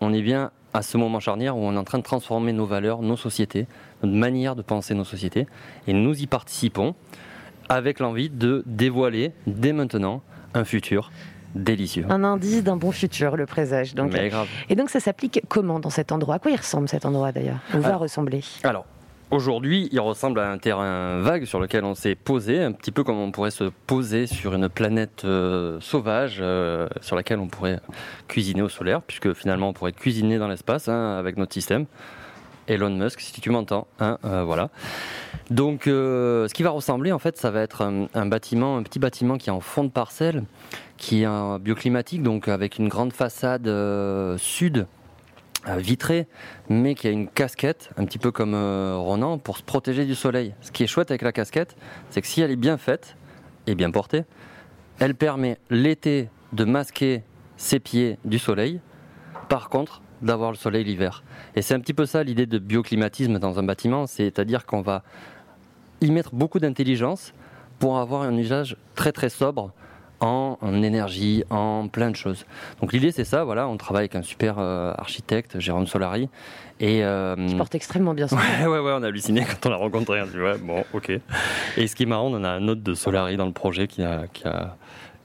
[0.00, 2.66] on est bien à ce moment charnière où on est en train de transformer nos
[2.66, 3.66] valeurs, nos sociétés,
[4.02, 5.46] notre manière de penser nos sociétés.
[5.86, 6.94] Et nous y participons
[7.68, 10.22] avec l'envie de dévoiler dès maintenant
[10.54, 11.10] un futur
[11.54, 12.06] délicieux.
[12.08, 13.94] Un indice d'un bon futur, le présage.
[13.94, 14.48] Donc, Mais grave.
[14.70, 16.36] Et donc ça s'applique comment dans cet endroit?
[16.36, 17.58] À quoi il ressemble cet endroit d'ailleurs?
[17.74, 17.96] Ou va Ah.
[17.96, 18.42] ressembler?
[18.64, 18.84] Alors,
[19.30, 23.04] aujourd'hui, il ressemble à un terrain vague sur lequel on s'est posé, un petit peu
[23.04, 27.80] comme on pourrait se poser sur une planète euh, sauvage euh, sur laquelle on pourrait
[28.26, 31.86] cuisiner au solaire, puisque finalement on pourrait cuisiner dans l'espace hein, avec notre système.
[32.66, 34.68] Elon Musk, si tu m'entends, hein, euh, voilà.
[35.50, 38.98] Donc, ce qui va ressembler, en fait, ça va être un, un bâtiment, un petit
[38.98, 40.44] bâtiment qui est en fond de parcelle,
[40.98, 43.66] qui est bioclimatique, donc avec une grande façade
[44.36, 44.86] sud
[45.76, 46.26] vitrée,
[46.68, 50.14] mais qui a une casquette, un petit peu comme euh, Ronan, pour se protéger du
[50.14, 50.54] soleil.
[50.60, 51.76] Ce qui est chouette avec la casquette,
[52.10, 53.16] c'est que si elle est bien faite
[53.66, 54.24] et bien portée,
[54.98, 57.22] elle permet l'été de masquer
[57.56, 58.80] ses pieds du soleil,
[59.48, 61.22] par contre d'avoir le soleil l'hiver.
[61.54, 65.02] Et c'est un petit peu ça l'idée de bioclimatisme dans un bâtiment, c'est-à-dire qu'on va
[66.00, 67.32] y mettre beaucoup d'intelligence
[67.78, 69.72] pour avoir un usage très très sobre
[70.20, 72.46] en, en énergie, en plein de choses.
[72.80, 76.28] Donc l'idée c'est ça, voilà, on travaille avec un super euh, architecte, Jérôme Solari,
[76.80, 78.42] et euh, Qui porte extrêmement bien son nom.
[78.42, 80.22] Ouais, ouais, ouais, on a halluciné quand on l'a rencontré.
[80.22, 81.10] On dit, ouais, bon, ok.
[81.76, 84.02] Et ce qui est marrant, on a un autre de Solari dans le projet qui,
[84.02, 84.76] a, qui, a,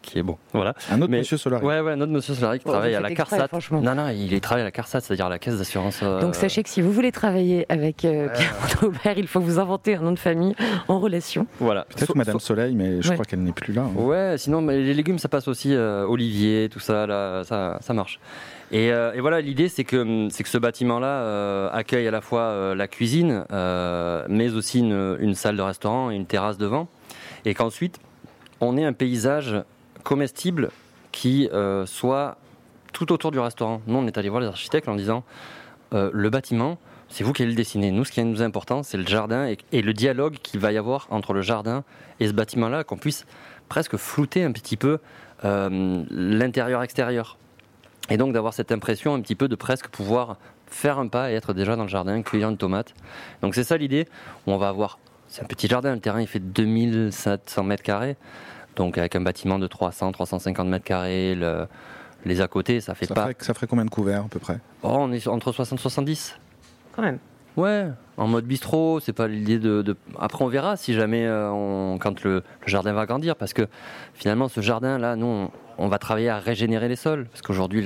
[0.03, 0.37] qui est bon.
[0.53, 0.75] Voilà.
[0.91, 1.63] Un autre Mais- monsieur Solari.
[1.65, 3.47] Ouais, ouais, un autre monsieur Solari qui Oh, travaille vous à la exprès, CARSAT.
[3.47, 3.81] franchement.
[3.81, 6.01] Non, non, il est travaille à la CARSAT, c'est-à-dire à la caisse d'assurance.
[6.03, 9.57] euh, Donc sachez que si vous voulez travailler avec euh, Pierre Aubert, il faut vous
[9.59, 10.53] inventer un nom de famille
[10.87, 11.47] en relation.
[11.59, 11.85] Voilà.
[11.85, 13.15] Peut-être So- Madame so- Soleil, mais je Ouais.
[13.15, 13.83] crois qu'elle n'est plus là.
[13.83, 13.91] hein.
[13.95, 17.93] Ouais, sinon mais les légumes ça passe aussi euh, olivier, tout ça là, ça, ça
[17.93, 18.19] marche.
[18.71, 22.21] Et, euh, et voilà, l'idée c'est que c'est que ce bâtiment-là euh, accueille à la
[22.21, 26.57] fois euh, la cuisine, euh, mais aussi une, une salle de restaurant et une terrasse
[26.57, 26.87] devant,
[27.45, 27.99] et qu'ensuite
[28.61, 29.55] on ait un paysage
[30.03, 30.69] comestible
[31.11, 32.37] qui euh, soit
[32.91, 33.81] tout autour du restaurant.
[33.87, 35.23] Nous, on est allé voir les architectes en disant
[35.93, 36.77] euh, le bâtiment,
[37.09, 37.91] c'est vous qui allez le dessiner.
[37.91, 40.77] Nous, ce qui nous est important, c'est le jardin et, le dialogue qu'il va y
[40.77, 41.83] avoir entre le jardin
[42.19, 43.25] et ce bâtiment-là, qu'on puisse
[43.69, 44.99] presque flouter un petit peu
[45.45, 47.37] euh, l'intérieur-extérieur.
[48.09, 50.37] Et donc d'avoir cette impression un petit peu de presque pouvoir
[50.67, 52.93] faire un pas et être déjà dans le jardin, cueillir une tomate.
[53.41, 54.07] Donc c'est ça l'idée,
[54.47, 58.17] on va avoir, c'est un petit jardin, le terrain il fait 2700 mètres carrés,
[58.75, 61.67] donc avec un bâtiment de 300, 350 mètres carrés, le-
[62.25, 63.21] les à côté, ça fait Ça pas...
[63.23, 64.59] ferait, ça ferait combien de couverts à peu près?
[64.81, 66.37] Oh, on est entre 60 et 70
[66.95, 67.19] Quand même.
[67.55, 71.51] Ouais, en mode bistrot, c'est pas l'idée de, de- Après, on verra si jamais, euh,
[71.51, 73.67] on- quand le, le jardin va grandir, parce que
[74.15, 77.83] finalement, ce jardin-là, nous, on, on va travailler à régénérer les sols, parce qu'aujourd'hui,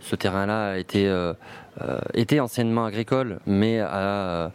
[0.00, 1.32] ce terrain-là a été, euh,
[1.80, 4.48] euh, était anciennement agricole, mais a, euh,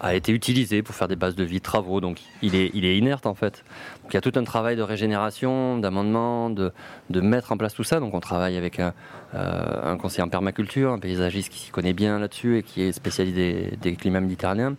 [0.00, 2.84] a été utilisé pour faire des bases de vie, de travaux, donc il est, il
[2.84, 3.64] est inerte en fait.
[4.02, 6.72] Donc il y a tout un travail de régénération, d'amendement, de,
[7.08, 7.98] de mettre en place tout ça.
[7.98, 8.92] Donc on travaille avec un,
[9.34, 12.92] euh, un conseiller en permaculture, un paysagiste qui s'y connaît bien là-dessus et qui est
[12.92, 14.76] spécialisé des, des climats méditerranéens.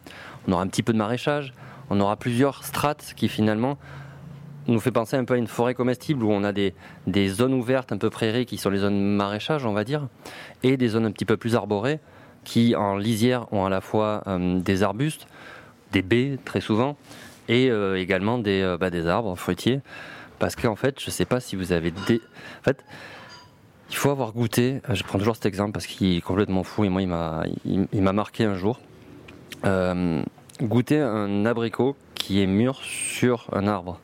[0.48, 1.54] On aura un petit peu de maraîchage,
[1.90, 3.78] on aura plusieurs strates qui finalement
[4.68, 6.76] nous fait penser un peu à une forêt comestible où on a des,
[7.08, 10.08] des zones ouvertes un peu prairies qui sont les zones maraîchage on va dire
[10.62, 12.00] et des zones un petit peu plus arborées
[12.48, 15.28] qui en lisière ont à la fois euh, des arbustes,
[15.92, 16.96] des baies très souvent
[17.50, 19.82] et euh, également des, euh, bah, des arbres fruitiers
[20.40, 22.22] parce qu'en fait je sais pas si vous avez des...
[22.62, 22.86] En fait
[23.90, 26.90] il faut avoir goûté, je prends toujours cet exemple parce qu'il est complètement fou et
[26.90, 28.80] moi il m'a il, m'a marqué un jour.
[30.62, 34.00] Goûter un abricot qui est mûr sur un arbre.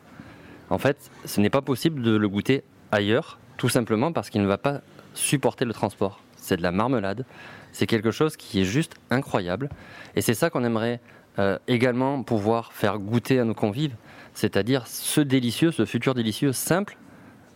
[0.69, 4.47] En fait, ce n'est pas possible de le goûter ailleurs, tout simplement parce qu'il ne
[4.47, 4.79] va pas
[5.13, 6.21] supporter le transport.
[6.37, 7.25] C'est de la marmelade,
[7.73, 9.69] c'est quelque chose qui est juste incroyable,
[10.15, 11.01] et c'est ça qu'on aimerait
[11.39, 13.95] euh, également pouvoir faire goûter à nos convives,
[14.33, 16.95] c'est-à-dire ce délicieux, ce futur délicieux simple,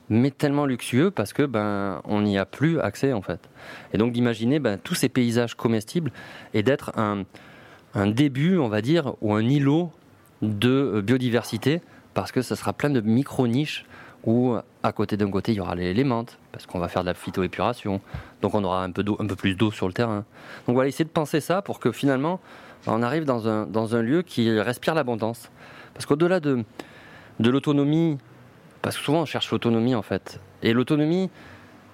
[0.09, 3.49] mais tellement luxueux parce que ben on n'y a plus accès en fait.
[3.93, 6.11] Et donc d'imaginer ben, tous ces paysages comestibles
[6.53, 7.23] et d'être un,
[7.93, 9.91] un début, on va dire, ou un îlot
[10.41, 11.81] de euh, biodiversité
[12.13, 13.85] parce que ça sera plein de micro-niches
[14.23, 17.07] où à côté d'un côté il y aura les, menthes parce qu'on va faire de
[17.07, 18.01] la phytoépuration,
[18.41, 20.25] donc on aura un peu, d'eau, un peu plus d'eau sur le terrain.
[20.65, 22.39] Donc voilà, essayer de penser ça pour que finalement
[22.87, 25.49] on arrive dans un, dans un lieu qui respire l'abondance.
[25.93, 26.63] Parce qu'au-delà de,
[27.39, 28.17] de l'autonomie,
[28.81, 31.29] parce que souvent on cherche l'autonomie en fait, et l'autonomie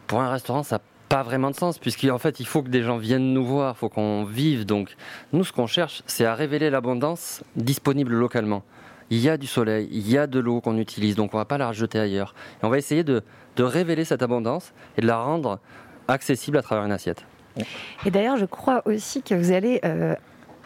[0.08, 2.84] pour un restaurant ça n'a pas vraiment de sens puisqu'en fait il faut que des
[2.84, 4.66] gens viennent nous voir, il faut qu'on vive.
[4.66, 4.96] Donc
[5.32, 8.64] nous ce qu'on cherche c'est à révéler l'abondance disponible localement
[9.14, 11.42] il y a du soleil, il y a de l'eau qu'on utilise, donc on ne
[11.42, 12.34] va pas la rejeter ailleurs.
[12.62, 13.22] Et on va essayer de,
[13.56, 15.60] de, révéler cette abondance et de la rendre
[16.08, 17.24] accessible à travers une assiette.
[18.06, 20.16] Et d'ailleurs, je crois aussi que vous allez euh,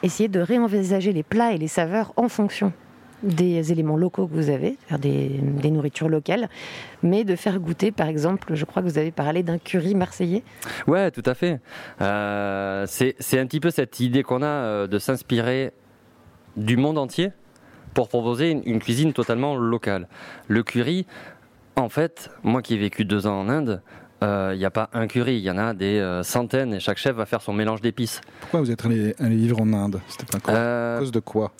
[0.01, 2.71] essayer de réenvisager les plats et les saveurs en fonction
[3.21, 6.47] des éléments locaux que vous avez, des, des, nourritures locales,
[7.03, 10.43] mais de faire goûter, par exemple, je crois que vous avez parlé d'un curry marseillais.
[10.85, 11.59] Ouais, tout à fait.
[11.99, 15.73] Euh, c'est un petit peu cette idée qu'on a euh, de s'inspirer
[16.55, 17.31] du monde entier
[17.97, 20.07] pour proposer une, une, cuisine totalement locale.
[20.47, 21.07] Le curry,
[21.75, 23.81] en fait, moi qui ai vécu deux ans en Inde,
[24.21, 26.79] il euh, n'y a pas un curry, il y en a des euh, centaines et
[26.79, 28.21] chaque chef va faire son mélange d'épices.
[28.39, 29.99] Pourquoi vous êtes allé, allé vivre en Inde?
[30.09, 31.53] C'était pas euh, à cause de quoi?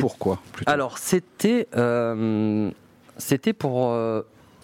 [0.00, 0.68] Pourquoi plutôt?
[0.72, 1.68] Alors c'était
[3.16, 3.96] c'était pour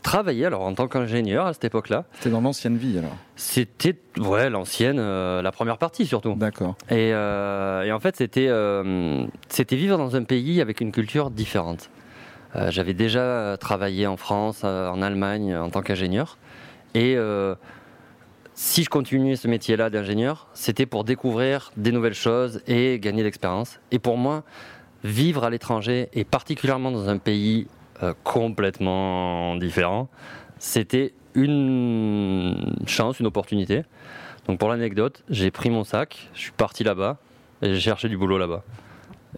[0.03, 2.05] travailler alors en tant qu'ingénieur à cette époque-là.
[2.15, 6.35] C'était dans l'ancienne vie alors C'était ouais l'ancienne, la première partie surtout.
[6.35, 6.75] D'accord.
[6.91, 8.51] Et, et, en fait c'était
[9.49, 11.91] c'était vivre dans un pays avec une culture différente.
[12.69, 16.37] J'avais déjà travaillé en France, en Allemagne en tant qu'ingénieur.
[16.95, 17.55] Et euh,
[18.55, 23.81] si je continuais ce métier-là d'ingénieur, c'était pour découvrir des nouvelles choses et gagner l'expérience.
[23.91, 24.45] Et pour moi,
[25.05, 27.67] vivre à l'étranger, et particulièrement dans un pays
[28.03, 30.09] euh, complètement différent,
[30.59, 33.83] c'était une chance, une opportunité.
[34.47, 37.19] Donc pour l'anecdote, j'ai pris mon sac, je suis parti là-bas
[37.63, 38.63] et j'ai cherché du boulot là-bas.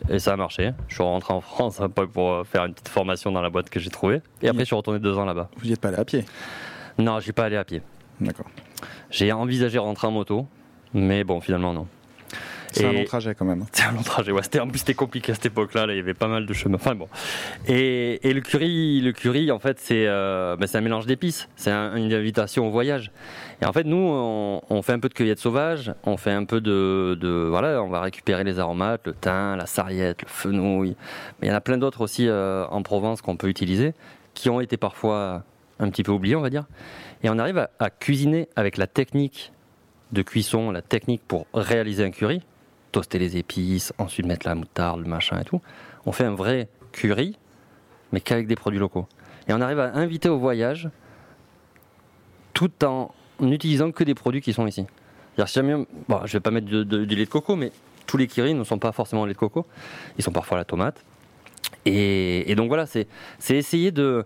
[0.08, 0.72] Et ça a marché.
[0.88, 3.70] Je suis rentré en France un peu pour faire une petite formation dans la boîte
[3.70, 4.22] que j'ai trouvée.
[4.42, 5.50] Et après, je suis retourné deux ans là-bas.
[5.56, 6.24] Vous n'y êtes pas allé à pied?
[6.98, 7.80] Non, je suis pas allé à pied.
[8.20, 8.46] D'accord.
[9.10, 10.46] J'ai envisagé rentrer en moto,
[10.92, 11.86] mais bon, finalement non.
[12.74, 13.64] C'est un long trajet quand même.
[13.72, 14.32] C'est un long trajet.
[14.32, 15.86] Ouais, en plus c'était compliqué à cette époque-là.
[15.86, 16.76] Là, il y avait pas mal de chemin.
[16.76, 17.08] Enfin bon.
[17.68, 21.48] Et, et le curry, le curry, en fait, c'est euh, ben, un mélange d'épices.
[21.56, 23.10] C'est un, une invitation au voyage.
[23.62, 25.92] Et en fait, nous, on, on, fait un peu de cueillette sauvage.
[26.04, 29.66] On fait un peu de, de, voilà, on va récupérer les aromates, le thym, la
[29.66, 30.96] sarriette, le fenouil.
[31.40, 33.94] Mais il y en a plein d'autres aussi euh, en Provence qu'on peut utiliser,
[34.34, 35.44] qui ont été parfois
[35.78, 36.64] un petit peu oublié, on va dire.
[37.22, 39.52] Et on arrive à, à, cuisiner avec la technique
[40.12, 42.42] de cuisson, la technique pour réaliser un curry,
[42.94, 45.60] toaster les épices, ensuite mettre la moutarde, le machin et tout.
[46.06, 47.36] On fait un vrai curry,
[48.12, 49.08] mais qu'avec des produits locaux.
[49.48, 50.88] Et on arrive à inviter au voyage
[52.52, 54.86] tout en n'utilisant que des produits qui sont ici.
[55.36, 56.84] Si jamais, bon, je vais pas mettre du
[57.16, 57.72] lait de coco, mais
[58.06, 59.66] tous les currys ne sont pas forcément lait de coco.
[60.16, 61.04] Ils sont parfois la tomate.
[61.84, 63.08] Et, et donc voilà, c'est
[63.50, 64.24] essayer de,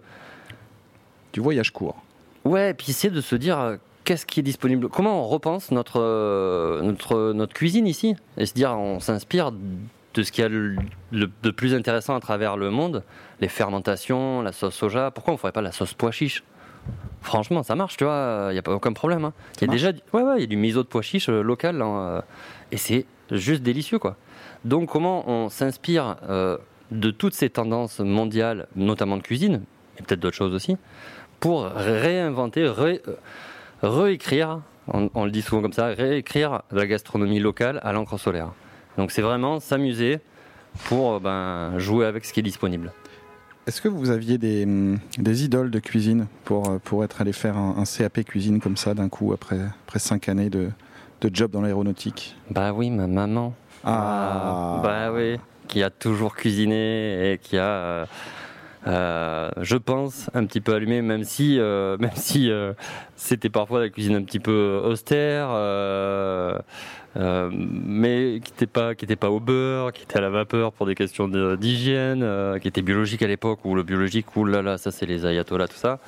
[1.32, 1.96] du voyage court.
[2.44, 3.78] Ouais, puis essayer de se dire
[4.09, 8.54] qu'est-ce qui est disponible, comment on repense notre, euh, notre, notre cuisine ici, et se
[8.54, 10.76] dire on s'inspire de ce qu'il y a le,
[11.12, 13.04] le, de plus intéressant à travers le monde,
[13.42, 16.42] les fermentations, la sauce soja, pourquoi on ne ferait pas la sauce pois chiche?
[17.20, 19.26] Franchement, ça marche, tu vois, il n'y a pas aucun problème.
[19.26, 19.34] Hein.
[19.56, 21.82] Il y a déjà ouais, ouais, y a du miso de pois chiche euh, local,
[21.82, 22.22] hein,
[22.72, 24.16] et c'est juste délicieux, quoi.
[24.64, 26.56] Donc, comment on s'inspire euh,
[26.92, 29.64] de toutes ces tendances mondiales, notamment de cuisine,
[29.98, 30.78] et peut-être d'autres choses aussi,
[31.40, 33.02] pour réinventer, ré,
[33.83, 38.53] réécrire, on, on, le dit souvent comme ça, réécrire la gastronomie locale à l'encre solaire.
[38.97, 40.20] Donc c'est vraiment s'amuser
[40.85, 42.93] pour ben, jouer avec ce qui est disponible.
[43.66, 44.66] Est-ce que vous aviez des,
[45.18, 48.95] des, idoles de cuisine pour, pour être allé faire un, un CAP cuisine comme ça
[48.95, 50.70] d'un coup après, après cinq années de,
[51.20, 52.35] de job dans l'aéronautique?
[52.51, 53.55] Bah oui, ma maman.
[53.85, 54.81] Ah.
[54.83, 55.37] Bah oui,
[55.68, 58.07] qui a toujours cuisiné et qui a...
[58.87, 62.72] Euh, je pense, un petit peu allumé, même si, euh, même si euh,
[63.16, 65.49] c'était parfois la cuisine un petit peu austère,
[67.16, 70.95] mais qui n'était pas, qui pas au beurre, qui était à la vapeur pour des
[70.95, 72.24] questions d'hygiène,
[72.61, 75.68] qui était biologique à l'époque, ou le biologique, oulala, là là, ça c'est les ayatollahs,
[75.68, 75.99] tout ça.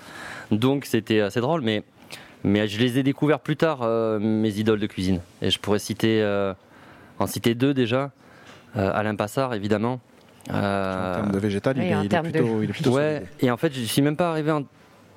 [0.51, 1.83] Donc c'était assez drôle, mais,
[2.45, 3.81] mais je les ai découverts plus tard,
[4.21, 5.21] mes idoles de cuisine.
[5.43, 6.25] Et je pourrais citer,
[7.18, 8.12] en citer deux déjà.
[8.75, 10.01] Alain Passard, évidemment.
[10.51, 12.91] Euh, En termes de végétal, il, est, il est termes de- plutôt, il est plutôt
[12.97, 13.28] Ouais, solide.
[13.41, 14.64] et en fait, je suis même pas arrivé en-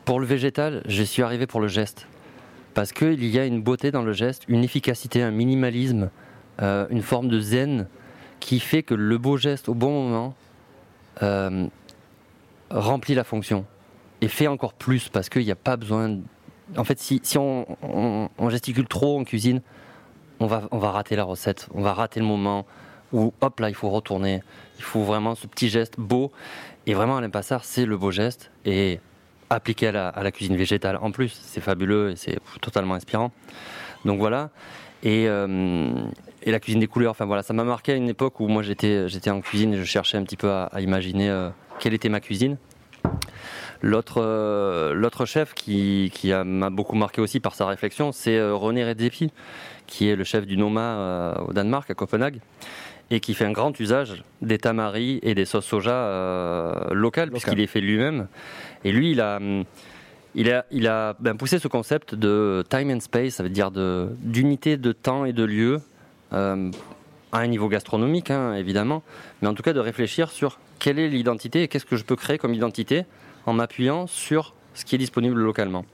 [0.06, 2.08] pour le végétal, je suis arrivé pour le geste.
[2.74, 6.10] Parce qu'il y a une beauté dans le geste, une efficacité, un minimalisme,
[6.62, 7.88] euh, une forme de zen
[8.40, 10.36] qui fait que le beau geste au bon moment
[11.22, 11.68] euh,
[12.70, 13.66] remplit la fonction
[14.22, 16.10] et fait encore plus parce qu'il n'y a pas besoin.
[16.10, 16.22] de-
[16.78, 19.62] En fait, si, si on, on- on gesticule trop en cuisine,
[20.40, 22.66] on va, on va rater la recette, on va rater le moment
[23.14, 24.42] où hop là, il faut retourner.
[24.78, 26.32] Il faut vraiment ce petit geste beau.
[26.86, 28.52] Et vraiment, Alain Passard, c'est le beau geste.
[28.66, 29.00] Et
[29.50, 33.32] appliqué à la, cuisine végétale en plus, c'est fabuleux et c'est totalement inspirant.
[34.06, 34.50] Donc voilà.
[35.04, 35.92] Et, euh,
[36.44, 38.64] et la cuisine des couleurs, enfin voilà, ça m'a marqué à une époque où moi
[38.64, 41.50] j'étais, j'étais en cuisine et je cherchais un petit peu à, imaginer euh,
[41.80, 42.58] quelle était ma cuisine.
[43.82, 48.42] L'autre, euh, l'autre chef qui, qui a- m'a beaucoup marqué aussi par sa réflexion, c'est
[48.42, 49.32] René Redzepi,
[49.88, 52.40] qui est le chef du Noma au Danemark, à Copenhague,
[53.12, 57.58] et qui fait un grand usage des tamaris et des sauces soja euh, locales, puisqu'il
[57.58, 58.28] les fait lui-même.
[58.84, 59.64] Et lui, il a, hum,
[60.36, 63.72] il a, il a ben, poussé ce concept de time and space, ça veut dire
[63.72, 65.82] de- d'unité de temps et de lieu,
[66.34, 66.72] euh,
[67.32, 69.04] à un niveau gastronomique, hein, évidemment,
[69.42, 72.16] mais en tout cas de réfléchir sur quelle est l'identité et qu'est-ce que je peux
[72.16, 73.06] créer comme identité
[73.46, 75.86] en m'appuyant sur ce qui est disponible localement.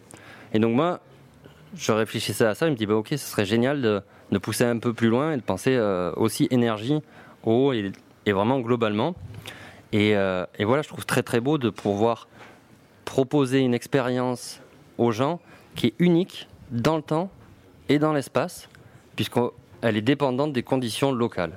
[0.53, 0.99] Et donc moi,
[1.75, 4.01] je réfléchissais à ça, je me dis, bah, ok, ce serait génial de,
[4.31, 6.99] de pousser un peu plus loin et de penser euh, aussi énergie,
[7.43, 7.91] eau et,
[8.25, 9.15] et vraiment globalement.
[9.91, 12.27] Et, euh, et voilà, je trouve très très beau de pouvoir
[13.05, 14.61] proposer une expérience
[14.97, 15.39] aux gens
[15.75, 17.31] qui est unique dans le temps
[17.87, 18.69] et dans l'espace,
[19.15, 21.53] puisqu'elle est dépendante des conditions locales.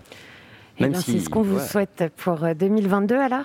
[0.78, 3.44] Eh bien, c'est ce qu'on vous souhaite pour euh, 2022 alors?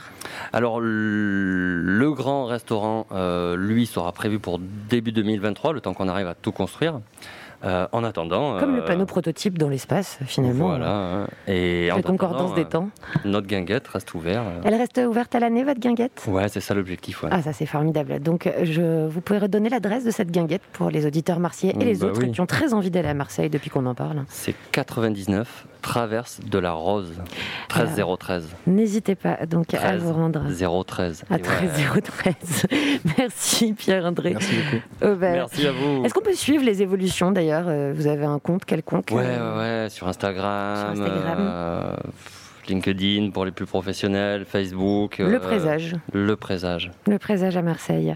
[0.53, 1.67] Alors, le
[2.07, 6.35] le grand restaurant, euh, lui, sera prévu pour début 2023, le temps qu'on arrive à
[6.35, 6.99] tout construire.
[7.63, 8.59] Euh, en attendant.
[8.59, 10.67] Comme le euh, panneau prototype dans l'espace, finalement.
[10.67, 10.91] Voilà.
[10.91, 11.27] hein.
[11.47, 12.89] Et en concordance des euh, temps.
[13.25, 14.45] Notre guinguette reste ouverte.
[14.45, 14.61] euh.
[14.63, 16.23] Elle reste ouverte à l'année, votre guinguette?
[16.27, 17.23] Ouais, c'est ça l'objectif.
[17.23, 17.29] Ouais.
[17.31, 18.19] Ah, ça c'est formidable.
[18.19, 21.77] Donc, euh, je, vous pouvez redonner l'adresse de cette guinguette pour les auditeurs marseillais et
[21.77, 22.31] Mm, les bah autres oui.
[22.31, 24.23] qui ont très envie d'aller à Marseille depuis qu'on en parle.
[24.29, 27.13] C'est 99, traverse de la Rose,
[27.69, 28.47] 13013.
[28.67, 30.43] N'hésitez pas donc à 13 vous rendre
[30.85, 31.23] 013.
[31.29, 31.43] à Et ouais.
[31.71, 32.67] 13013.
[33.17, 34.33] Merci Pierre-André.
[34.33, 35.11] Merci beaucoup.
[35.13, 35.33] Aubert.
[35.33, 36.03] Merci à vous.
[36.05, 37.46] Est-ce qu'on peut suivre les évolutions d'ailleurs?
[37.51, 41.37] Euh, Vous avez un compte quelconque Ouais, euh, ouais, ouais, sur Instagram, Sur Instagram.
[41.39, 41.95] euh,
[42.67, 45.17] LinkedIn pour les plus professionnels, Facebook.
[45.19, 45.95] Le euh, présage.
[46.13, 46.91] Le présage.
[47.07, 48.15] Le présage à Marseille.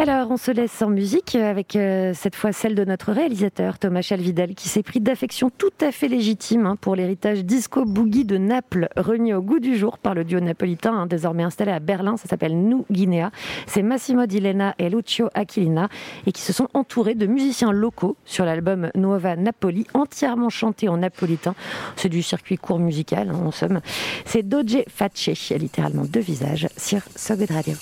[0.00, 4.00] Alors, on se laisse en musique avec euh, cette fois celle de notre réalisateur Thomas
[4.00, 8.38] Chalvidel qui s'est pris d'affection tout à fait légitime hein, pour l'héritage disco boogie de
[8.38, 12.16] Naples remis au goût du jour par le duo napolitain hein, désormais installé à Berlin.
[12.16, 13.32] Ça s'appelle Nous Guinea.
[13.66, 15.88] C'est Massimo D'Ilena et Lucio Aquilina
[16.26, 20.98] et qui se sont entourés de musiciens locaux sur l'album Nuova Napoli entièrement chanté en
[20.98, 21.56] napolitain.
[21.96, 23.80] C'est du circuit court musical hein, en somme.
[24.24, 27.74] C'est Doge Facce, littéralement deux visages sur So Good Radio.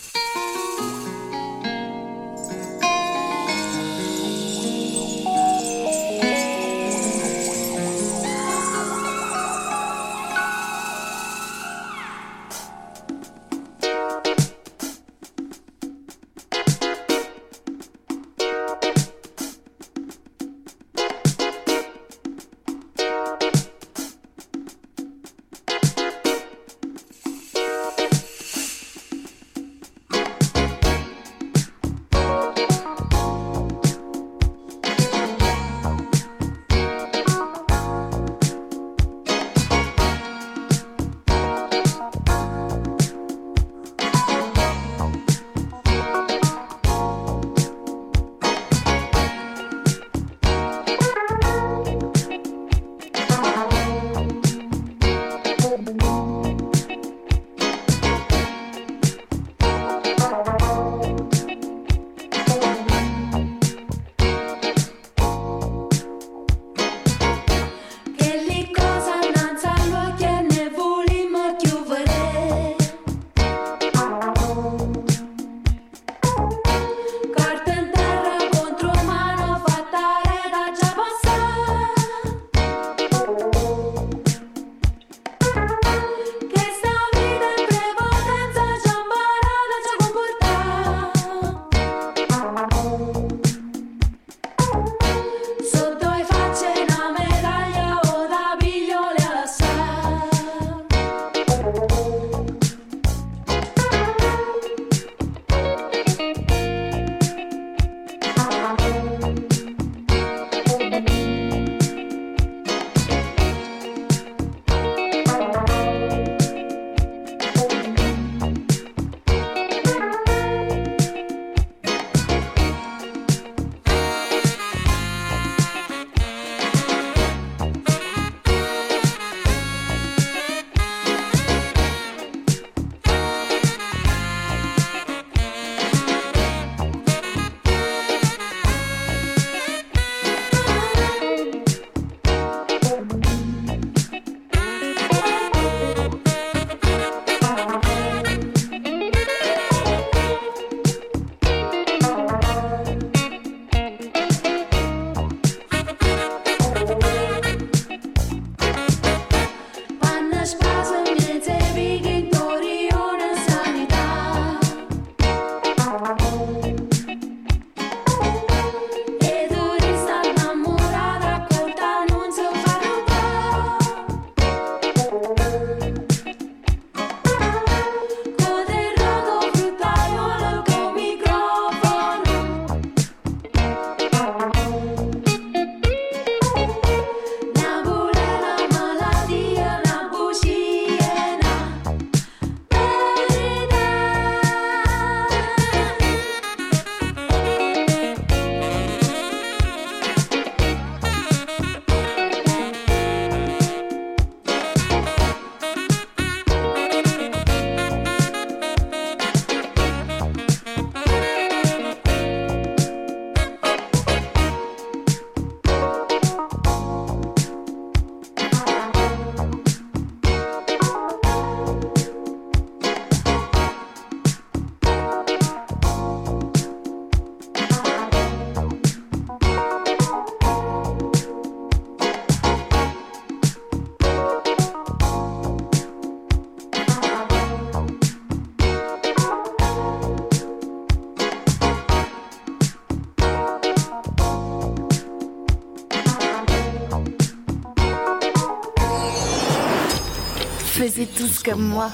[250.96, 251.90] Faisiez tous comme moi.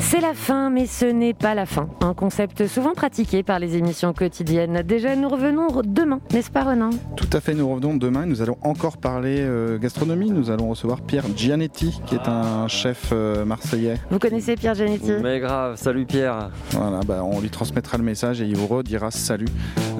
[0.00, 1.88] C'est la fin, mais ce n'est pas la fin.
[2.00, 4.82] Un concept souvent pratiqué par les émissions quotidiennes.
[4.82, 8.26] Déjà, nous revenons demain, n'est-ce pas Renan Tout à fait, nous revenons demain.
[8.26, 10.32] Nous allons encore parler euh, gastronomie.
[10.32, 13.94] Nous allons recevoir Pierre Gianetti, qui est un chef euh, marseillais.
[14.10, 15.12] Vous connaissez Pierre Gianetti?
[15.22, 16.50] Mais grave, salut Pierre.
[16.70, 19.46] Voilà, bah, on lui transmettra le message et il vous redira salut.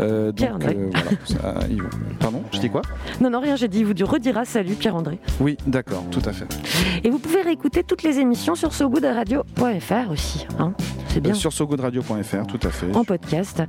[0.00, 0.76] Euh, Pierre donc, André.
[0.78, 1.10] euh, voilà,
[1.60, 1.82] ça, il-
[2.18, 2.82] Pardon, je dis quoi
[3.20, 5.18] Non, non, rien, j'ai dit, il vous redira salut Pierre-André.
[5.40, 6.46] Oui, d'accord, tout à fait.
[7.04, 10.46] Et vous pouvez réécouter toutes les émissions sur sogoodradio.fr aussi.
[10.58, 10.72] hein.
[11.08, 11.32] C'est bien.
[11.32, 12.94] Euh, Sur sogoodradio.fr, tout à fait.
[12.96, 13.62] en podcast.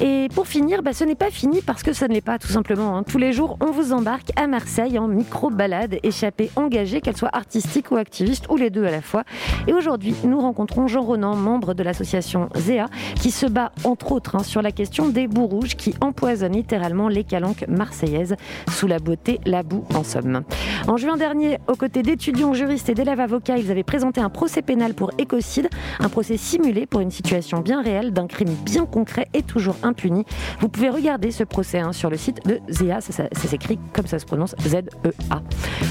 [0.00, 2.48] Et pour finir, bah, ce n'est pas fini parce que ça ne l'est pas tout
[2.48, 2.96] simplement.
[2.96, 3.02] hein.
[3.02, 7.90] Tous les jours, on vous embarque à Marseille en micro-balade, échappée engagée, qu'elle soit artistique
[7.90, 9.24] ou activiste, ou les deux à la fois.
[9.66, 14.36] Et aujourd'hui, nous rencontrons Jean Ronan, membre de l'association ZEA, qui se bat entre autres
[14.36, 18.36] hein, sur la question des boues qui empoisonnent littéralement les calanques marseillaises
[18.70, 20.42] sous la beauté, la boue en somme.
[20.86, 24.62] En juin dernier, aux côtés d'étudiants, juristes et d'élèves avocats, ils avaient présenté un procès
[24.62, 29.26] pénal pour écocide, un procès simulé pour une situation bien réelle d'un crime bien concret
[29.34, 30.24] et toujours impuni.
[30.60, 33.78] Vous pouvez regarder ce procès hein, sur le site de ZEA, ça, ça- ça s'écrit
[33.94, 35.40] comme ça se prononce, Z-E-A.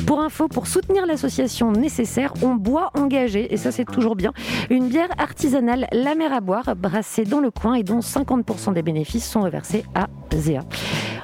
[0.06, 4.32] Pour info, pour soutenir l'association nécessaire, on boit engagé, et ça c'est toujours bien,
[4.70, 8.84] une bière artisanale La Mer à boire, brassée dans le coin et dont 50% des
[8.84, 10.62] bénéfices sont reversés à ZEA.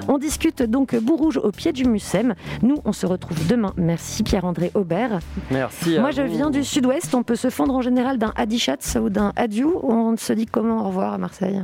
[0.08, 2.34] On discute donc Bourrouge au pied du Mucem.
[2.62, 3.72] Nous, on se retrouve demain.
[3.76, 5.20] Merci Pierre-André Aubert.
[5.50, 5.96] Merci.
[5.96, 6.32] à Moi, je vous.
[6.34, 7.14] viens du sud-ouest.
[7.14, 9.68] On peut se fendre en général d'un Adichatz ou d'un Adieu.
[9.84, 11.62] On se dit comment au revoir à Marseille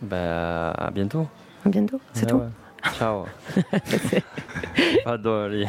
[0.00, 1.26] Bah, à bientôt.
[1.66, 2.36] À bientôt, c'est Ouais, tout.
[2.38, 2.92] ouais.
[2.98, 3.24] Ciao.
[5.04, 5.66] Pardon, allez.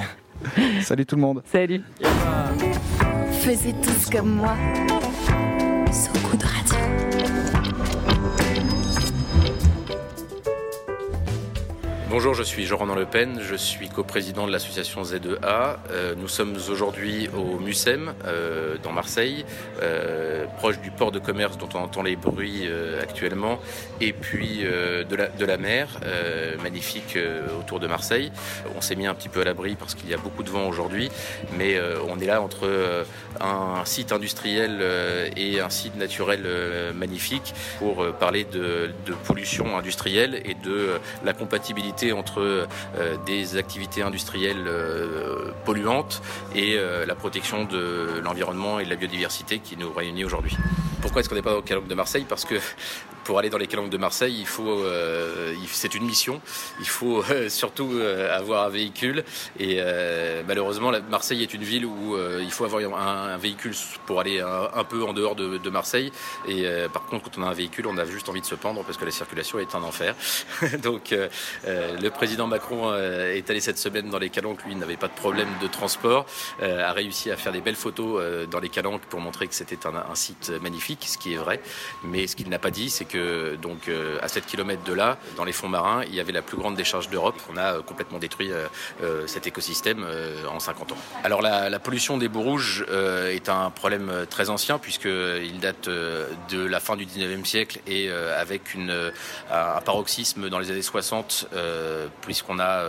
[0.82, 1.42] Salut tout le monde.
[1.46, 1.82] Salut.
[3.32, 4.56] Faisiez tous comme moi.
[12.14, 15.78] Bonjour, je suis Jean-Ronan Le Pen, je suis coprésident de l'association Z2A.
[15.90, 19.46] Euh, nous sommes aujourd'hui au MUSEM, euh, dans Marseille,
[19.82, 22.70] euh, proche du port de commerce dont on entend les bruits
[23.02, 23.60] actuellement,
[24.00, 25.88] et puis de, la, mer,
[26.62, 27.18] magnifique
[27.60, 28.32] autour de Marseille.
[28.78, 30.68] On s'est mis un petit peu à l'abri parce qu'il y a beaucoup de vent
[30.68, 31.10] aujourd'hui,
[31.58, 33.06] mais on est là entre
[33.42, 34.84] un site industriel
[35.36, 36.44] et un site naturel
[36.94, 38.92] magnifique pour parler de,
[39.26, 46.22] pollution industrielle et de la compatibilité entre euh, des activités industrielles euh, polluantes
[46.56, 50.58] et euh, la protection de l'environnement et de la biodiversité qui nous réunit aujourd'hui.
[51.02, 52.26] Pourquoi est-ce qu'on n'est pas les calanques de Marseille?
[52.28, 52.56] Parce que
[53.24, 56.42] pour aller dans les calanques de Marseille, il faut, euh, c'est une mission.
[56.80, 59.24] Il faut euh, surtout euh, avoir un véhicule.
[59.60, 59.82] Et
[60.48, 63.74] malheureusement, Marseille est une ville où il faut avoir un, véhicule
[64.06, 66.12] pour aller un, peu en dehors de, Marseille.
[66.48, 68.84] Et par contre, quand on a un véhicule, on a juste envie de se pendre
[68.84, 70.16] parce que la circulation est un enfer.
[70.84, 71.16] Donc,
[71.66, 74.64] le président Macron est allé cette semaine dans les calanques.
[74.66, 76.26] Lui, n'avait pas de problème de transport.
[76.62, 79.96] a réussi à faire des belles photos dans les calanques pour montrer que c'était un,
[79.96, 81.62] un site magnifique, ce qui est vrai.
[82.04, 85.18] Mais ce qu'il n'a pas dit, c'est que donc euh, à 7 km de là,
[85.36, 87.40] dans les fonds marins, il y avait la plus grande décharge d'Europe.
[87.52, 90.06] On a euh, complètement détruit euh, cet écosystème
[90.50, 90.98] en 50 ans.
[91.24, 92.86] Alors la, pollution des boues rouges
[93.30, 98.76] est un problème très ancien puisqu'il date de la fin du 19e siècle et avec
[99.52, 102.84] un paroxysme dans les années 60 euh, puisqu'on a,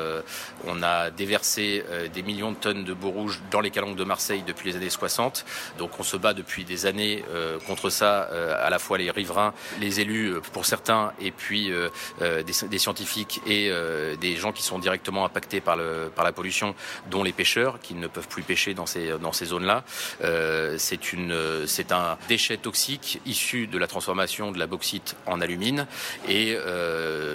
[0.83, 4.71] a déversé des millions de tonnes de boues rouges dans les calanques de Marseille depuis
[4.71, 5.45] les années 60.
[5.79, 7.25] Donc on se bat depuis des années
[7.67, 8.29] contre ça,
[8.63, 11.89] à la fois les riverains, les élus euh, pour certains, et puis euh,
[12.23, 13.71] euh, des, scientifiques et
[14.21, 16.75] des gens qui sont directement impactés par, le, par la pollution,
[17.11, 19.85] dont les pêcheurs qui ne peuvent plus pêcher dans ces, dans ces zones-là.
[20.77, 25.87] C'est une, c'est un déchet toxique issu de la transformation de la bauxite en alumine,
[26.29, 26.57] et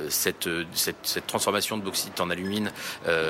[0.09, 2.71] cette, cette, transformation de bauxite en alumine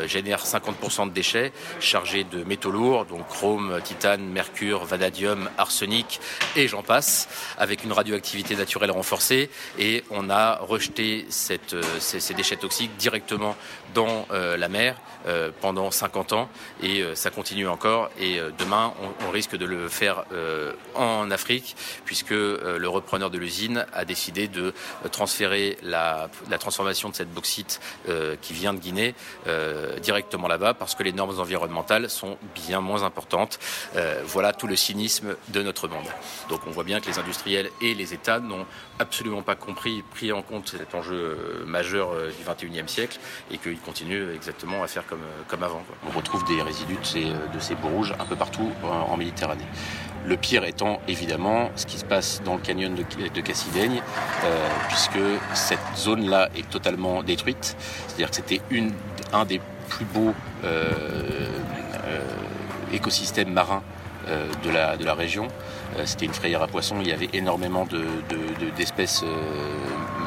[0.05, 6.19] génère 50% de déchets chargés de métaux lourds, donc chrome, titane, mercure, vanadium, arsenic
[6.55, 7.27] et j'en passe,
[7.57, 9.38] avec une radioactivité naturelle renforcée.
[9.77, 13.55] Et on a rejeté euh, ces, déchets toxiques directement
[13.93, 14.95] dans euh, la mer
[15.27, 16.49] euh, pendant 50 ans
[16.81, 18.09] et ça continue encore.
[18.19, 18.93] Et demain,
[19.25, 20.25] on, risque de le faire
[20.95, 24.73] en Afrique puisque le repreneur de l'usine a décidé de
[25.11, 27.79] transférer la, la transformation de cette bauxite
[28.41, 29.13] qui vient de Guinée
[30.01, 33.59] directement là-bas parce que les normes environnementales sont bien moins importantes.
[34.25, 36.07] Voilà tout le cynisme de notre monde.
[36.49, 38.65] Donc on voit bien que les industriels et les États n'ont
[38.97, 43.19] absolument pas compris, pris en compte cet enjeu euh, majeur euh, du 21e siècle
[43.51, 45.82] et qu'ils continuent exactement à faire comme, euh, comme avant.
[46.07, 49.65] On retrouve des résidus de ces, de ces rouges un peu partout en, Méditerranée.
[50.25, 54.01] Le pire étant évidemment ce qui se passe dans le canyon de, Cassidaigne,
[54.88, 55.19] puisque
[55.53, 57.75] cette zone-là est totalement détruite.
[58.07, 58.61] C'est-à-dire que c'était
[59.34, 59.59] un des
[59.89, 60.34] plus beaux
[62.93, 63.84] écosystèmes marins
[64.63, 65.49] de, la, de la région.
[66.05, 67.85] C'était une frayère à poissons, il y avait énormément
[68.77, 69.23] d'espèces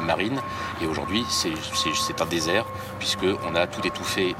[0.05, 0.39] marines.
[0.81, 2.65] Et aujourd'hui c'est un désert
[2.99, 4.35] puisqu'on a tout étouffé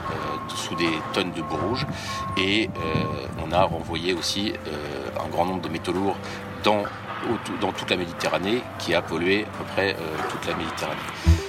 [0.56, 1.86] sous des tonnes de boue rouge
[2.38, 2.70] et
[3.44, 4.54] on a renvoyé aussi
[5.24, 6.18] un grand nombre de métaux lourds
[6.64, 6.84] dans,
[7.62, 9.96] dans toute la Méditerranée qui a pollué à peu près
[10.30, 11.43] toute la Méditerranée.